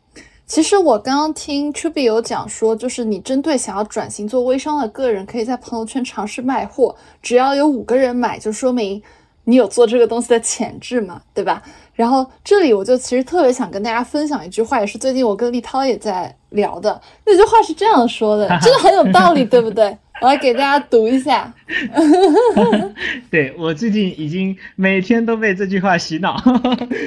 [0.45, 9.01] 其实我刚刚听 Chubby 有讲说，就是你针对想要转型做微商的个人，可以在朋友圈尝试卖货，只要有五个人买，就说明
[9.45, 11.63] 你有做这个东西的潜质嘛，对吧？
[11.97, 17.01] 然后这里我就其实特别想跟大家分享一句话，也是最近我跟立涛也在聊的。
[17.25, 19.97] 那句话是这样说的， 真的很有道理，对不对？
[20.21, 21.51] 我来给大家读一下。
[23.31, 26.39] 对我最近已经每天都被这句话洗脑，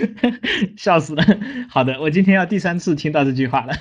[0.77, 1.25] 笑死了。
[1.69, 3.73] 好的，我今天要第三次听到这句话了。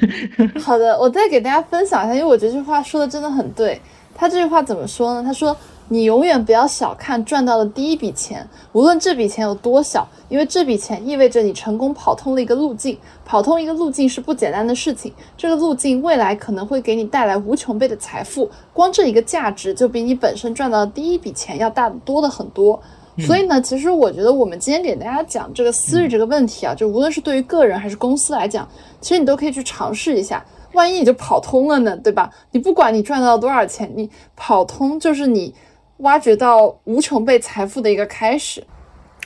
[0.61, 3.81] 好的，我再给大家分享一下，因为我觉得这句话说的真的很对。
[4.15, 5.23] 他这句话怎么说呢？
[5.23, 5.57] 他说。
[5.91, 12.95] 你永远不要小看赚到的第一笔钱，无论这笔钱有多小，因为这笔钱意味着你成功跑通了一个路径。
[13.25, 18.47] 跑通一个路径是不简单的事情，这个路径未来可能会给你带来无穷倍的财富。
[18.71, 22.79] 光这一个价值就比你本身赚到的第一笔钱要大得多的很多。
[23.17, 28.67] 所以呢，其实我觉得我们今天给大家讲这个私域这个问题啊，就无论是对于个人还是公司来讲，
[29.01, 30.45] 其实你都可以去尝试一下。
[30.73, 32.29] 万一你就跑通了呢，对吧？
[32.51, 35.51] 你不管你赚到多少钱，你跑通就是你。
[35.99, 38.63] 挖掘到无穷倍财富的一个开始。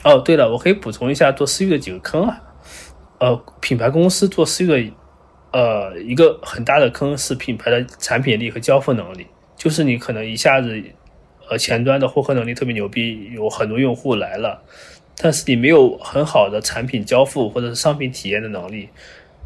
[0.02, 2.40] 哦，对了，我可以补充一下做私域的几个坑啊。
[3.18, 4.92] 呃，品牌公司做私域的，
[5.52, 9.26] 呃，一个很大的坑是品牌的产品力和交付能力。
[9.56, 10.82] 就是你可能一下子，
[11.48, 14.62] 呃，前端的获客能力特别牛逼，有很多用户来了，
[15.16, 18.88] 但是你没有很好的产品交付或者是商品体验的能力，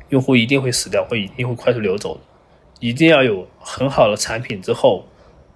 [0.09, 2.19] 用户一定会死掉，会一定会快速流走。
[2.81, 5.05] 一定要有很好的产品之后，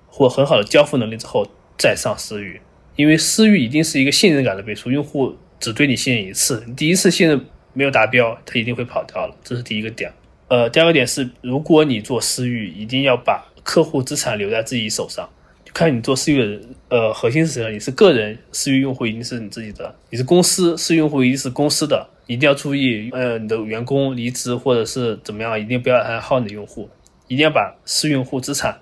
[0.07, 1.47] 或很好的交付能力之后。
[1.83, 2.61] 再上私域，
[2.95, 10.13] 因为私域一定是一个信任感的背书，用户只对你信任一次，你第一次信任没有达标，他一定会跑掉了，这是第一个点。
[10.47, 15.29] 呃，第二个点是，如果你做私域，一定要把客户资产留在自己手上，
[15.75, 17.71] 看你做私域的人呃核心是什么。
[17.71, 22.09] 你是个人私域用户，一定是你自己的；你是公司私域用户，一定是公司的。
[22.29, 26.89] 一定要注意，呃，你的员工离职或者是怎么样，一定不要还耗你的用户，
[27.27, 28.79] 一定要把私用户资产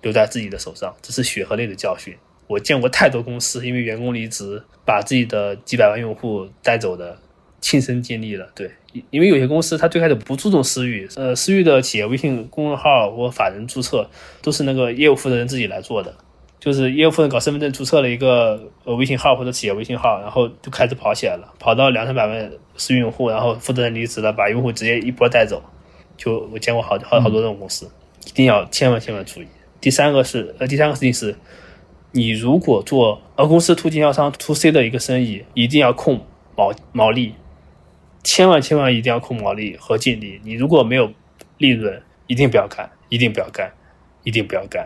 [0.00, 2.16] 留在自己的手上，这是血和泪的教训。
[2.50, 7.16] 我见过太多公司因为员工离职，把自己的几百万用户带走的，
[7.60, 8.50] 亲身经历了。
[8.56, 8.68] 对，
[9.10, 14.10] 因为有些公司他最开始不注重私域，呃，私域的企业微信公众号或法人注册
[14.42, 16.12] 都是那个业务负责人自己来做的，
[16.58, 25.62] 就是业务负责人搞身份证注册了一个呃微信号或者企业微信号，然后就开始跑起来了，跑到两三百万私域用户，然后负责人离职了，把用户直接一波带走。
[26.16, 27.88] 就我见过好好好多这种公司，
[28.26, 29.46] 一定要千万千万注意。
[29.80, 31.36] 第三个是呃，第三个事情是。
[32.12, 37.34] 你如果做呃公司 to 经销商 to C 的一个生意，一定要控毛毛利，
[38.24, 40.40] 千万千万一定要控毛利和净利。
[40.42, 41.12] 你如果没有
[41.58, 43.72] 利润，一定不要干，一定不要干，
[44.24, 44.84] 一定不要干。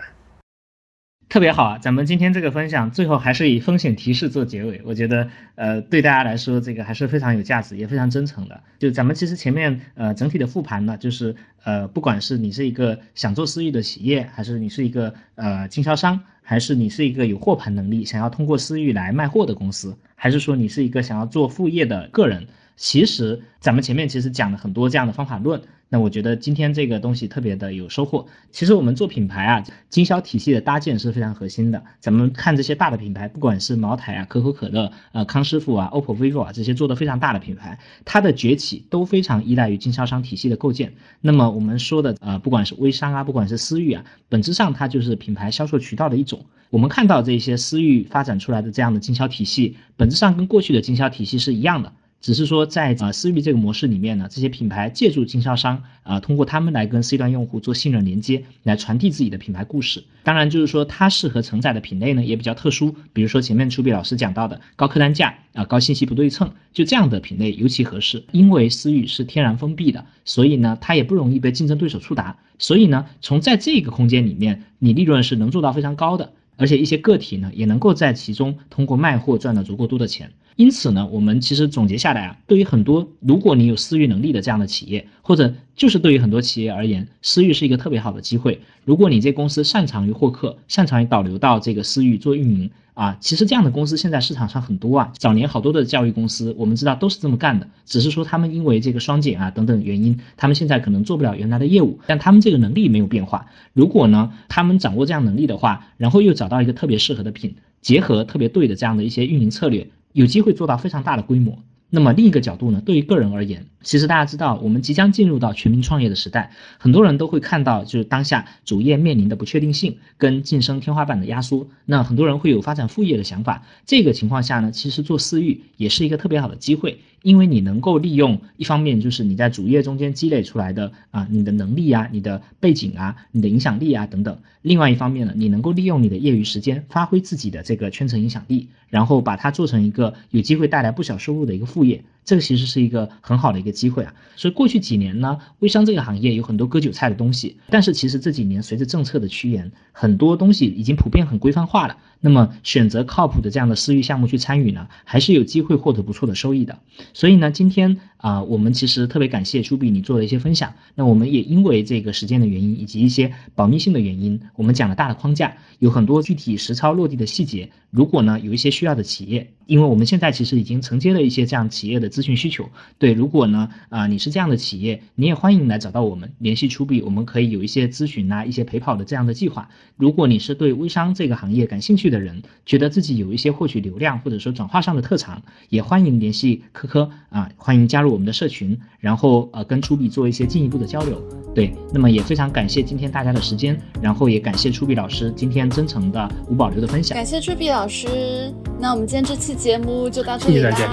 [1.27, 1.79] 特别好啊！
[1.79, 8.63] 咱们今天这个分享最后还是以风险提示做结尾，我觉得呃对大家来说这个还是非常有价值，也非常真诚的。
[8.79, 25.61] 就咱们其实前面呃整体的复盘呢，就是呃不管是你是一个想做私域的企业，还是你是一个呃经销商，还是你是一个有货盘能力想要通过私域来卖货的公司，还是说你是一个想要做副业的个人，其实咱们前面其实讲了很多这样的方法论。
[25.95, 28.27] 那我觉得今天这个东西特别的有收获。
[28.51, 31.81] 其实我们做品牌啊，经销体系的搭建是非常核心的。
[32.01, 40.93] 咱们看这些大的品牌，不管是茅台啊、可口可乐、呃康师傅啊、OPPO、vivo 啊这些做的非常大的品牌，它的崛起都非常依赖于经销商体系的构建。
[41.21, 46.45] 那么我们说的呃，不管是微商啊，不管是私域啊，本质上它就是品牌销售渠道的一种。
[46.71, 51.93] 我们看到这些私域发展出来的这样的经销体系，本质上跟过去的经销体系是一样的。
[52.25, 60.03] 只是说，在啊私域这个模式里面呢，这些品牌借助经销商啊，通过他们来跟 C 端用户做信任连接，来传递自己的品牌故事。
[60.23, 68.25] 当然，就是说它适合承载的品类呢也比较特殊，比如说前面楚比老师讲到的高客单价啊、高信息不对称，就这样的品类尤其合适。
[68.33, 72.39] 因为私域是天然封闭的，所以呢它也不容易被竞争对手触达。
[72.59, 80.31] 所以呢，从在这个空间里面，你利润是能做到非常高的，而且一些个体呢也能够在其中通过卖货赚到足够多的钱。
[80.57, 88.61] 因此呢，我们其实总结下来啊，对于很多如果你有私域能力的这样的企业，或者就是对于很多企业而言，私域是一个特别好的机会。
[88.85, 95.13] 如果你这公司擅长于获客，擅长于导流到这个私域做运营啊，其实这样的公司现在市场上很多啊。
[95.19, 103.47] 早年好多的教育公司，我们知道都是这么干的，只是说他们因为这个双减啊等等原因，他们现在可能做不了原来的业务，但他们这个能力没有变化。
[103.73, 109.89] 如果呢，他们掌握这样能力的话，然后又找到一个特别适合的品，结合特别对的这样的一些运营策略。
[110.13, 111.59] 有机会做到非常大的规模。
[111.95, 112.83] 那么另一个角度呢？
[112.85, 121.69] 对于个人而言，其实大家知道，我们即将进入到全民创业的时代，很多人都会看到，就是当下主业面临的不确定性跟晋升天花板的压缩。
[121.87, 123.63] 那很多人会有发展副业的想法。
[123.87, 126.99] 这个情况下呢，其实做私域也是一个特别好的机会。
[127.23, 142.03] 因为你能够利用一方面就是你在主业中间积累出来的啊你的能力啊你的背景啊你的影响力啊等等，另外一方面呢，你能够利用你的业余时间发挥自己的这个圈层影响力，然后把它做成一个有机会带来不小收入的一个副业。
[142.25, 151.99] 这个其实是一个很好的一个机会啊，所以过去几年呢，微商这个行业有很多割韭菜的东西，但是其实这几年随着政策的趋严，很多东西已经普遍很规范化了。
[152.21, 156.79] 那么选择靠谱的这样的私域项目去参与呢，还是有机会获得不错的收益的。
[157.13, 160.73] 所以呢，今天啊，我们其实特别感谢朱比你做的一些分享。
[160.95, 167.69] 那我们也因为这个时间的原因以及一些保密性的原因，我们讲了大的框架，有很多具体实操落地的细节。
[167.91, 172.69] 如果呢有一些需要的企业，因为我们现在其实已经承接了一些这样企业的咨询需求。
[172.99, 179.69] 对，如果呢啊你是这样的企业，你也欢迎来找到我们联系出币，我们可以有一些咨询啊，一些陪跑的这样的计划。
[179.97, 191.23] 如果你是对微商这个行业感兴趣的人，觉得自己有一些获取流量或者说转化上的特长，也欢迎联系科科啊，欢迎加入我们的社群，然后呃跟出币做一些进一步的交流。
[191.55, 197.15] 对，那么也非常感谢今天大家的时间，然后也感谢出币老师今天真诚的无保留的分享。
[197.15, 200.89] 感谢出币老师，那我们今天这期节目就到这里，谢谢大家，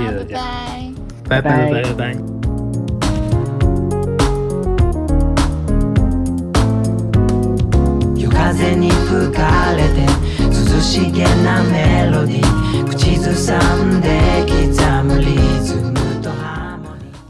[1.28, 2.16] 拜拜，拜拜，拜拜，拜。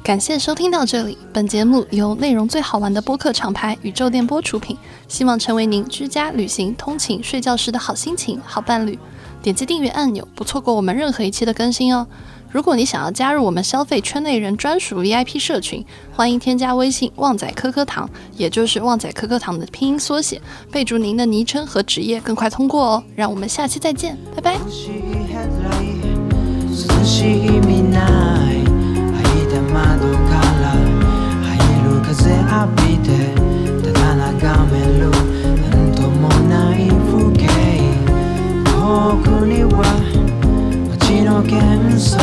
[0.03, 4.77] 感谢收听到这里，本节目由内容最好玩的播客厂牌宇宙电波出品，
[5.07, 8.99] 希望成为您居家、旅行、通勤、睡觉时的好心情、好伴侣。
[9.41, 12.07] 点击订阅按钮，不错过我们任何一期的更新哦。
[12.51, 23.03] 如果你想要加入我们消费圈内人专属 VIP 社群，欢迎添加微信“旺仔颗颗糖”，也就是“旺仔颗颗糖”的拼音缩写，备注您的昵称和职业，更快通过哦。
[23.15, 24.57] 让我们下期再见，拜拜。
[38.91, 39.83] 奥には
[40.99, 42.17] 街の幻想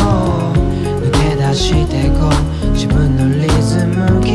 [1.00, 4.28] 抜け出してこう自分のリズム刻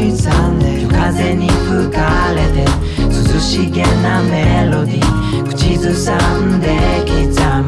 [0.50, 2.66] んで夜風に吹かれて
[3.06, 7.14] 涼しげなメロディー口ずさんで刻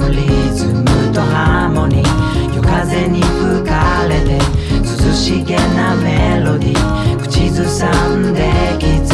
[0.01, 4.39] むリズムとハーモニー夜風に吹かれて
[4.81, 8.51] 涼しげなメロディー口ずさんで
[8.81, 9.04] 刻む